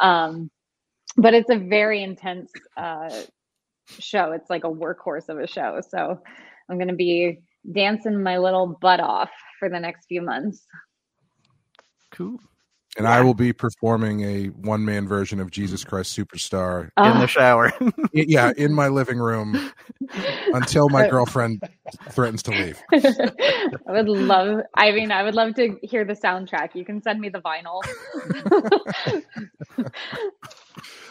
[0.01, 0.49] um
[1.17, 3.09] but it's a very intense uh
[3.99, 4.31] show.
[4.31, 5.81] It's like a workhorse of a show.
[5.87, 6.19] So
[6.69, 7.39] I'm gonna be
[7.71, 10.65] dancing my little butt off for the next few months.
[12.11, 12.39] Cool.
[12.97, 16.83] And I will be performing a one man version of Jesus Christ Superstar.
[16.83, 17.71] In Ah, the shower.
[18.13, 19.71] Yeah, in my living room
[20.53, 21.61] until my girlfriend
[22.11, 22.77] threatens to leave.
[22.93, 26.75] I would love I mean I would love to hear the soundtrack.
[26.75, 27.81] You can send me the vinyl.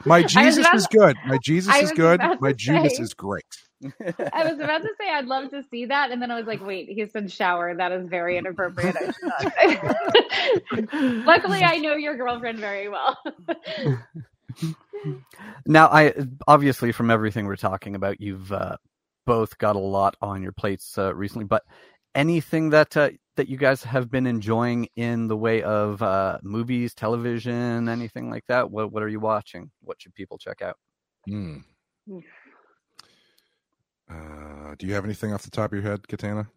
[0.05, 1.16] My Jesus about- is good.
[1.24, 2.20] My Jesus is good.
[2.41, 3.03] My Judas say.
[3.03, 3.45] is great.
[3.83, 6.64] I was about to say I'd love to see that, and then I was like,
[6.64, 7.74] "Wait, he said shower.
[7.74, 11.24] That is very inappropriate." I should not say.
[11.24, 13.18] Luckily, I know your girlfriend very well.
[15.66, 16.12] Now, I
[16.47, 18.76] obviously from everything we're talking about, you've uh,
[19.26, 21.45] both got a lot on your plates uh, recently.
[21.47, 21.62] But
[22.14, 26.95] anything that uh, that you guys have been enjoying in the way of uh, movies,
[26.95, 28.70] television, anything like that?
[28.70, 29.70] What What are you watching?
[29.83, 30.76] What should people check out?
[31.26, 31.59] Hmm.
[34.11, 34.17] Oof.
[34.71, 36.49] Uh, do you have anything off the top of your head, Katana?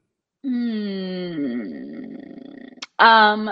[0.44, 2.16] Hmm.
[3.00, 3.50] Um,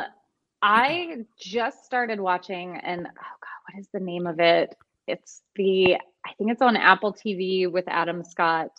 [0.61, 4.75] I just started watching, and oh god, what is the name of it?
[5.07, 5.95] It's the
[6.25, 8.71] I think it's on Apple TV with Adam Scott.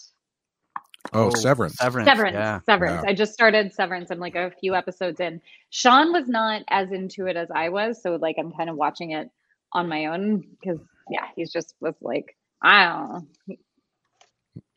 [1.13, 1.77] Oh, Severance.
[1.77, 2.09] Severance.
[2.09, 2.35] Severance.
[2.35, 2.61] Yeah.
[2.65, 3.03] Severance.
[3.03, 3.11] Yeah.
[3.11, 4.11] I just started Severance.
[4.11, 5.41] I'm like a few episodes in.
[5.71, 9.11] Sean was not as into it as I was, so like I'm kind of watching
[9.11, 9.29] it
[9.73, 10.79] on my own because
[11.11, 13.09] yeah, he's just was like I don't
[13.49, 13.57] know.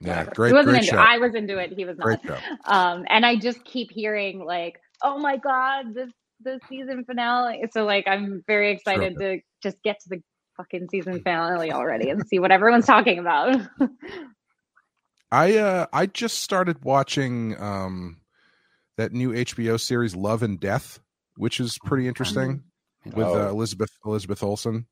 [0.01, 0.31] Yeah, whatever.
[0.35, 1.01] great, he wasn't great into show.
[1.01, 1.07] it.
[1.07, 1.73] I was into it.
[1.73, 2.05] He was not.
[2.05, 2.37] Great show.
[2.65, 7.63] Um, and I just keep hearing like, oh my god, this the season finale.
[7.71, 10.23] So like, I'm very excited to just get to the
[10.57, 13.61] fucking season finale already and see what everyone's talking about.
[15.31, 18.17] I uh I just started watching um
[18.97, 20.99] that new HBO series Love and Death,
[21.37, 22.63] which is pretty interesting
[23.05, 23.47] with Oh.
[23.47, 24.85] uh, Elizabeth Elizabeth Olsen.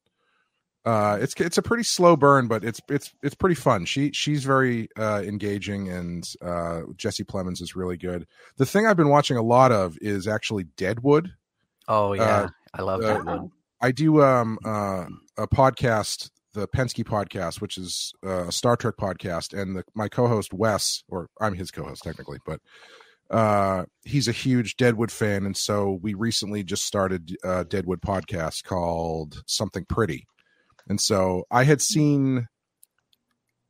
[0.86, 3.86] Uh, it's it's a pretty slow burn, but it's it's it's pretty fun.
[3.86, 8.28] She she's very uh, engaging, and uh, Jesse Plemons is really good.
[8.58, 11.32] The thing I've been watching a lot of is actually Deadwood.
[11.88, 13.52] Oh yeah, Uh, I love uh, one.
[13.82, 15.06] I do um uh,
[15.38, 20.54] a podcast, the Penske podcast, which is a Star Trek podcast, and the, my co-host
[20.54, 22.60] Wes, or I'm his co-host technically, but
[23.32, 28.64] uh, he's a huge Deadwood fan, and so we recently just started a Deadwood podcast
[28.64, 30.28] called Something Pretty,
[30.88, 32.48] and so I had seen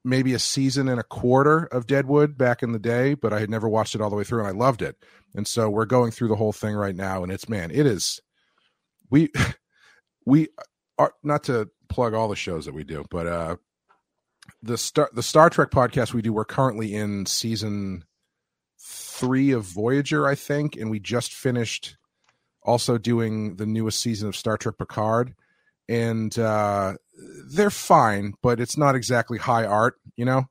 [0.06, 3.50] maybe a season and a quarter of Deadwood back in the day, but I had
[3.50, 4.98] never watched it all the way through, and I loved it,
[5.36, 8.22] and so we're going through the whole thing right now, and it's man, it is
[9.10, 9.32] we
[10.26, 10.50] we
[10.98, 13.56] are not to plug all the shows that we do, but uh
[14.62, 18.04] the star the Star Trek podcast we do, we're currently in season
[18.80, 21.98] three of Voyager, I think, and we just finished
[22.64, 25.36] also doing the newest season of Star Trek Picard.
[25.88, 26.96] And uh
[27.54, 30.46] they're fine, but it's not exactly high art, you know?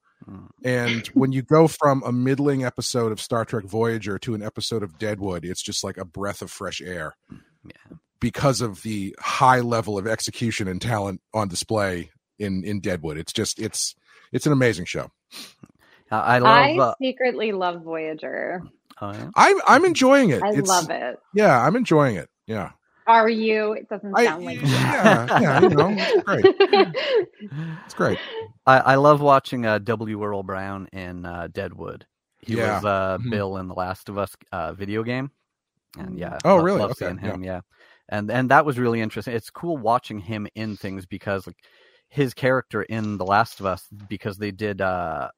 [0.64, 4.84] And when you go from a middling episode of Star Trek Voyager to an episode
[4.84, 7.16] of Deadwood, it's just like a breath of fresh air
[7.64, 7.96] Yeah.
[8.20, 13.16] because of the high level of execution and talent on display in in Deadwood.
[13.18, 13.96] It's just it's
[14.30, 15.10] it's an amazing show.
[16.10, 16.90] I I I love.
[16.90, 18.62] uh, secretly love Voyager.
[19.00, 19.30] oh, yeah?
[19.34, 20.40] I'm I'm enjoying it.
[20.42, 21.18] I it's, love it.
[21.34, 22.28] Yeah, I'm enjoying it.
[22.46, 22.70] Yeah.
[23.06, 23.72] Are you?
[23.72, 26.46] It doesn't I, sound like yeah, yeah, you know, it's great.
[27.84, 28.18] It's great.
[28.66, 30.22] I, I love watching uh, W.
[30.24, 32.06] Earl Brown in uh, Deadwood.
[32.40, 32.76] He Yeah.
[32.76, 33.30] was uh, Mhm.
[33.30, 35.30] Bill in the Last of Us uh, video game,
[35.98, 36.38] and yeah.
[36.44, 36.80] Oh, lo- really?
[36.80, 37.42] Love Okay, seeing him.
[37.42, 37.60] Yeah.
[38.08, 39.34] and and that was really interesting.
[39.34, 41.56] It's cool watching him in things because like
[42.08, 45.28] his character in The Last of Us because they did uh,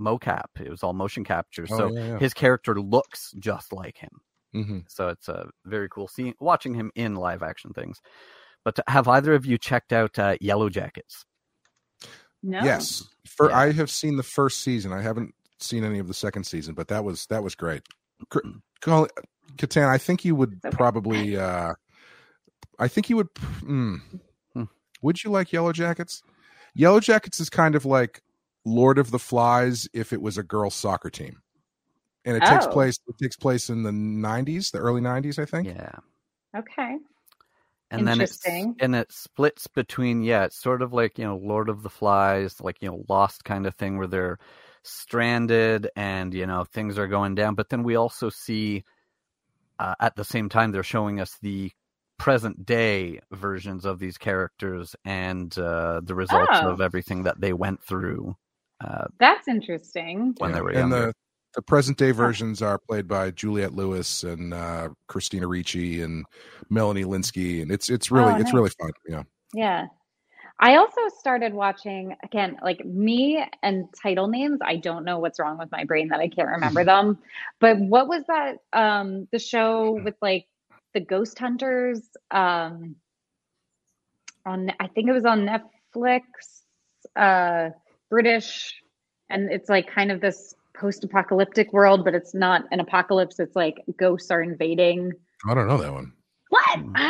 [0.00, 0.46] mocap.
[0.60, 2.18] It was all motion capture, Oh, so yeah, yeah.
[2.18, 4.10] his character looks just like him.
[4.52, 8.00] Hmm So it's a very cool seeing watching him in live action things.
[8.64, 11.24] But have either of you checked out uh, Yellow Jackets?
[12.42, 12.62] No.
[12.62, 13.58] Yes, for Yeah.
[13.58, 14.92] I have seen the first season.
[14.92, 17.82] I haven't seen any of the second season, but that was that was great.
[18.30, 18.38] Cr-
[18.80, 19.08] Call-
[19.56, 20.74] Catan, I think you would Okay.
[20.76, 21.36] probably.
[21.36, 21.74] uh
[22.78, 23.32] I think you would.
[23.60, 24.00] Mm,
[24.54, 24.64] Hmm.
[25.02, 26.22] would you like Yellow Jackets?
[26.74, 28.22] Yellow Jackets is kind of like
[28.64, 31.42] Lord of the Flies if it was a girls' soccer team,
[32.24, 32.68] and it takes Oh.
[32.68, 32.98] place.
[33.08, 35.68] It takes place in the '90s, the early '90s, I think.
[35.68, 35.92] Yeah.
[36.56, 36.98] Okay.
[37.90, 41.68] and then it's and it splits between yeah it's sort of like you know lord
[41.68, 44.38] of the flies like you know lost kind of thing where they're
[44.84, 48.84] stranded and you know things are going down but then we also see
[49.78, 51.70] uh, at the same time they're showing us the
[52.18, 56.62] present day versions of these characters and uh, the results Oh.
[56.62, 58.34] of everything that they went through
[58.84, 60.34] uh, That's interesting.
[60.38, 60.92] when they Yeah, were and younger.
[60.92, 61.14] the
[61.54, 66.24] the present day versions are played by Juliette Lewis and uh, Christina Ricci and
[66.68, 68.92] Melanie Lynskey, and it's it's really Oh, it's really fun.
[69.08, 69.22] Yeah,
[69.54, 69.86] Yeah.
[70.62, 74.60] I also started watching again, like me and title names.
[74.62, 77.18] I don't know what's wrong with my brain that I can't remember them.
[77.60, 78.58] But what was that?
[78.74, 80.46] Um, the show with like
[80.92, 82.02] the ghost hunters.
[82.30, 82.96] Um,
[84.44, 86.22] on I think it was on Netflix.
[87.16, 87.70] Uh,
[88.10, 88.74] British,
[89.30, 93.38] and it's like kind of this post-apocalyptic world, but it's not an apocalypse.
[93.38, 95.12] It's like ghosts are invading.
[95.48, 96.12] I don't know that one.
[96.48, 96.80] What?
[96.96, 97.00] Ah,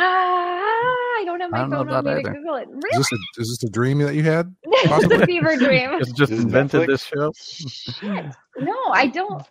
[1.17, 1.49] I don't have.
[1.51, 2.29] My don't phone on that me to.
[2.31, 2.67] Google it.
[2.69, 2.97] Is Really?
[2.97, 4.53] this a, is this a dream that you had?
[4.65, 5.97] it's a fever dream.
[5.99, 6.87] just just Is invented Netflix?
[6.87, 7.31] this show
[7.99, 8.25] Shit.
[8.59, 9.41] No, I don't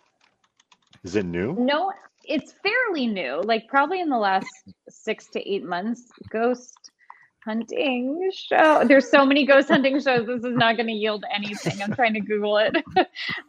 [1.03, 1.55] Is it new?
[1.59, 1.91] No,
[2.23, 4.47] It's fairly new, like probably in the last
[4.89, 6.03] six to eight months.
[6.29, 6.91] Ghost
[7.45, 8.83] hunting show.
[8.87, 10.27] There's so many ghost hunting shows.
[10.27, 11.81] This is not going to yield anything.
[11.81, 12.75] I'm trying to Google it.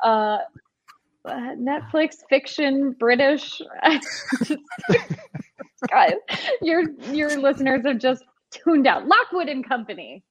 [0.02, 0.38] Uh,
[1.24, 3.60] uh, Netflix fiction British.
[5.90, 6.14] Guys,
[6.60, 9.06] your your listeners have just tuned out.
[9.06, 10.22] Lockwood and Company.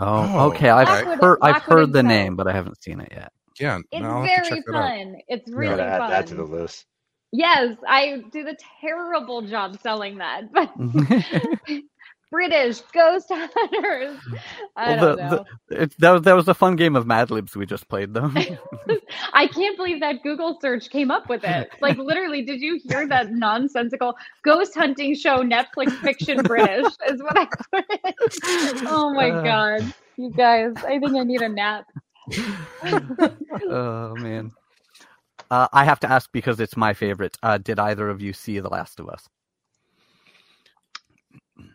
[0.00, 2.08] oh, Oh, okay i've Lockwood- heard i've Lockwood heard the Co.
[2.08, 4.64] name but i haven't seen it yet Yeah, It's now I'll have to very check
[4.66, 5.16] that fun.
[5.28, 6.10] It's really Gotta add fun.
[6.10, 6.84] that to the list.
[7.32, 10.70] Yes, I do the terrible job selling that, but
[12.30, 14.18] British ghost hunters.
[14.76, 15.44] I Well, don't the- know.
[15.70, 18.30] It, that, was, that was a fun game of Mad Libs we just played, though.
[19.32, 21.70] I can't believe that Google search came up with it.
[21.80, 27.38] Like literally, did you hear that nonsensical ghost hunting show Netflix fiction British is what
[27.38, 28.86] I put in.
[28.88, 29.42] Oh my Uh.
[29.42, 29.94] god.
[30.16, 31.84] You guys, I think I need a nap.
[33.70, 34.52] oh man.
[35.50, 37.36] Uh, I have to ask because it's my favorite.
[37.42, 39.26] Uh, did either of you see The Last of Us?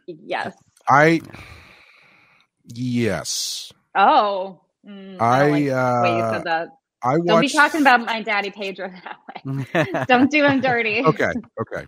[0.08, 0.56] Yes.
[0.90, 1.22] I
[2.66, 4.60] yes, Oh.
[4.88, 6.68] Mm, I, I don't like the way you uh, said that.
[7.04, 10.06] I Don't be talking about my daddy Pedro that way.
[10.08, 11.04] Don't do him dirty.
[11.06, 11.86] okay, okay.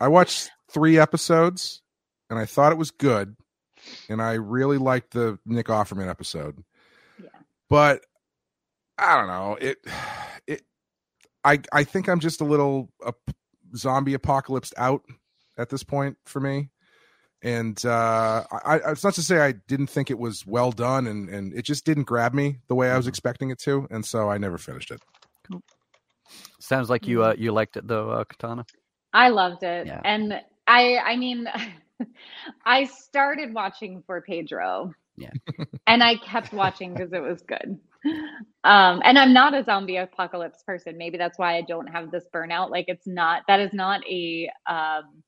[0.00, 1.80] I watched three episodes,
[2.28, 3.36] and I thought it was good,
[4.08, 6.62] and I really liked the Nick Offerman episode.
[7.22, 7.28] Yeah.
[7.70, 8.04] But
[8.98, 9.78] I don't know it.
[10.46, 10.62] It.
[11.44, 13.12] I I think I'm just a little uh,
[13.76, 15.02] zombie apocalypse out
[15.56, 16.70] at this point for me.
[17.42, 21.06] And uh, I, I, it's not to say I didn't think it was well done,
[21.08, 23.08] and, and it just didn't grab me the way I was Mhm.
[23.08, 25.02] expecting it to, and so I never finished it.
[26.60, 28.64] Sounds like you uh, you liked it though, uh, Katana.
[29.12, 29.88] I loved it.
[29.88, 30.00] Yeah.
[30.04, 31.46] And I I mean
[32.66, 34.92] I started watching for Pedro.
[35.16, 35.30] Yeah.
[35.86, 37.78] and I kept watching because it was good.
[38.64, 40.96] Um and I'm not a zombie apocalypse person.
[40.96, 42.70] Maybe that's why I don't have this burnout.
[42.70, 45.22] Like it's not that is not a um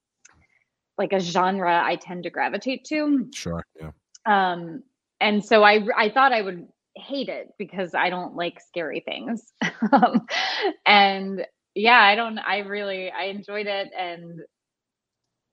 [0.99, 3.28] like a genre I tend to gravitate to.
[3.34, 3.90] Sure, yeah.
[4.27, 4.82] Um,
[5.20, 6.66] and so I I thought I would
[6.97, 9.52] hate it because I don't like scary things.
[9.93, 10.27] um,
[10.86, 11.44] and
[11.74, 12.39] yeah, I don't.
[12.39, 14.40] I really I enjoyed it, and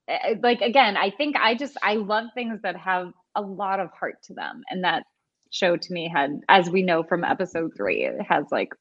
[0.08, 3.92] uh, like again, I think I just I love things that have a lot of
[3.92, 5.04] heart to them, and that
[5.52, 8.74] show to me had, as we know from episode three, it has like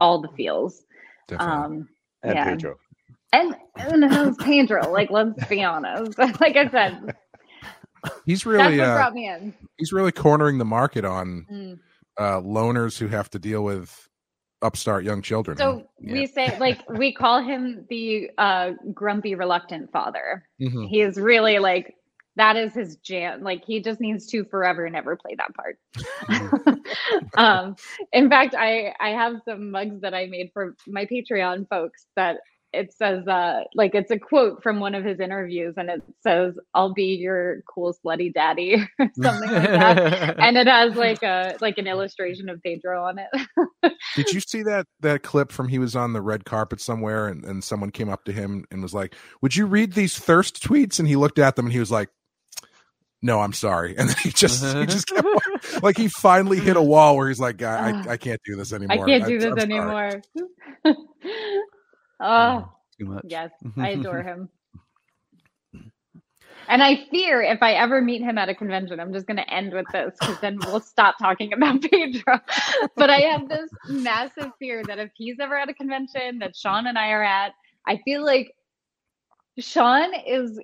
[0.00, 0.84] all the feels.
[1.28, 1.54] Definitely.
[1.54, 1.88] Um,
[2.22, 2.44] And Yeah.
[2.44, 2.76] Pedro.
[3.32, 4.90] And and it was Pedro.
[4.90, 6.18] Like let's be honest.
[6.40, 7.14] like I said,
[8.26, 9.54] he's that's really what uh, brought me in.
[9.78, 11.78] he's really cornering the market on Mm.
[12.18, 14.08] uh, loners who have to deal with
[14.62, 15.56] upstart young children.
[15.56, 20.46] So we say like we call him the uh grumpy reluctant father.
[20.60, 20.88] Mhm.
[20.88, 21.94] He is really like
[22.36, 23.42] that is his jam.
[23.42, 26.78] Like he just needs to forever never play that part.
[27.36, 27.76] um
[28.12, 32.38] in fact I I have some mugs that I made for my Patreon folks that
[32.72, 36.54] it says uh like it's a quote from one of his interviews and it says
[36.74, 40.38] I'll be your cool slutty daddy or something like that.
[40.38, 43.92] And it has like a like an illustration of Pedro on it.
[44.16, 47.44] Did you see that that clip from he was on the red carpet somewhere and,
[47.44, 50.98] and someone came up to him and was like, Would you read these thirst tweets?
[50.98, 52.08] And he looked at them and he was like,
[53.22, 53.94] no, I'm sorry.
[53.98, 55.80] And then he just, he just kept, walking.
[55.82, 58.72] like he finally hit a wall where he's like, I, I, I can't do this
[58.72, 59.04] anymore.
[59.04, 60.22] I can't do I'm- this I'm anymore.
[62.20, 63.24] Oh, oh Too much.
[63.28, 64.48] yes, I adore him.
[66.68, 69.52] And I fear if I ever meet him at a convention, I'm just going to
[69.52, 72.40] end with this because then we'll stop talking about Pedro.
[72.96, 76.86] but I have this massive fear that if he's ever at a convention that Sean
[76.86, 77.52] and I are at,
[77.86, 78.52] I feel like
[79.58, 80.60] Sean is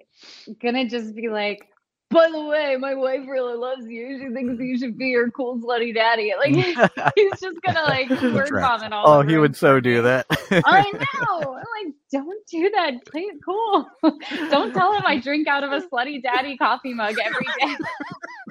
[0.63, 1.67] going to just be like,
[2.11, 4.19] by the way, my wife really loves you.
[4.19, 6.33] She thinks you should be her cool slutty daddy.
[6.39, 6.55] Like
[7.17, 8.61] he's just gonna like word Trash.
[8.61, 10.27] vomit all Oh, over he would so do that.
[10.65, 11.55] I know.
[11.57, 12.95] I'm like, don't do that.
[13.07, 13.89] Play it cool.
[14.51, 17.77] don't tell him I drink out of a slutty daddy coffee mug every day.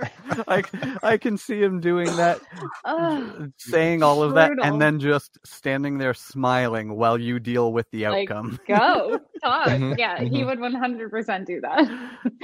[0.47, 0.63] I,
[1.03, 2.41] I can see him doing that,
[2.85, 3.51] Ugh.
[3.57, 8.07] saying all of that, and then just standing there smiling while you deal with the
[8.07, 8.59] Like, outcome.
[8.67, 9.67] Go talk.
[9.69, 10.45] Mhm, Yeah, he mhm.
[10.45, 11.89] would 100% do that.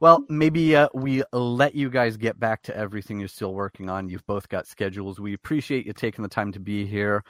[0.00, 4.08] Well, maybe uh, we let you guys get back to everything you're still working on.
[4.08, 5.18] You've both got schedules.
[5.20, 7.24] We appreciate you taking the time to be here.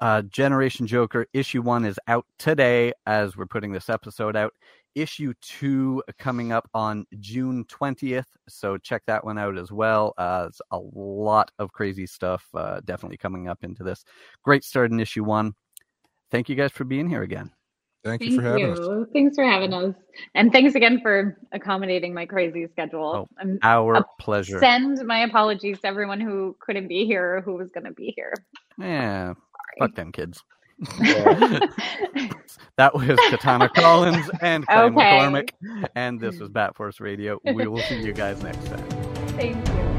[0.00, 4.54] Uh, Generation Joker issue one is out today as we're putting this episode out.
[4.94, 8.24] Issue two coming up on June 20th.
[8.48, 10.14] So check that one out as well.
[10.16, 14.04] Uh, it's a lot of crazy stuff uh, definitely coming up into this.
[14.42, 15.52] Great start in issue one.
[16.30, 17.52] Thank you guys for being here again.
[18.02, 19.06] Thank you for having us.
[19.12, 19.94] Thanks for having us.
[20.34, 23.28] And thanks again for accommodating my crazy schedule.
[23.28, 24.58] Oh, I'm Our Uh, pleasure.
[24.58, 28.12] send my apologies to everyone who couldn't be here or who was going to be
[28.16, 28.32] here.
[28.78, 29.34] Yeah,
[29.78, 30.42] fuck them kids.
[31.00, 31.60] Yeah.
[32.76, 34.94] That was Katana Collins and Clay Okay.
[34.94, 35.50] McCormack,
[35.94, 37.38] and this was Bat Force Radio.
[37.44, 38.88] We will see you guys next time.
[39.36, 39.89] Thank you.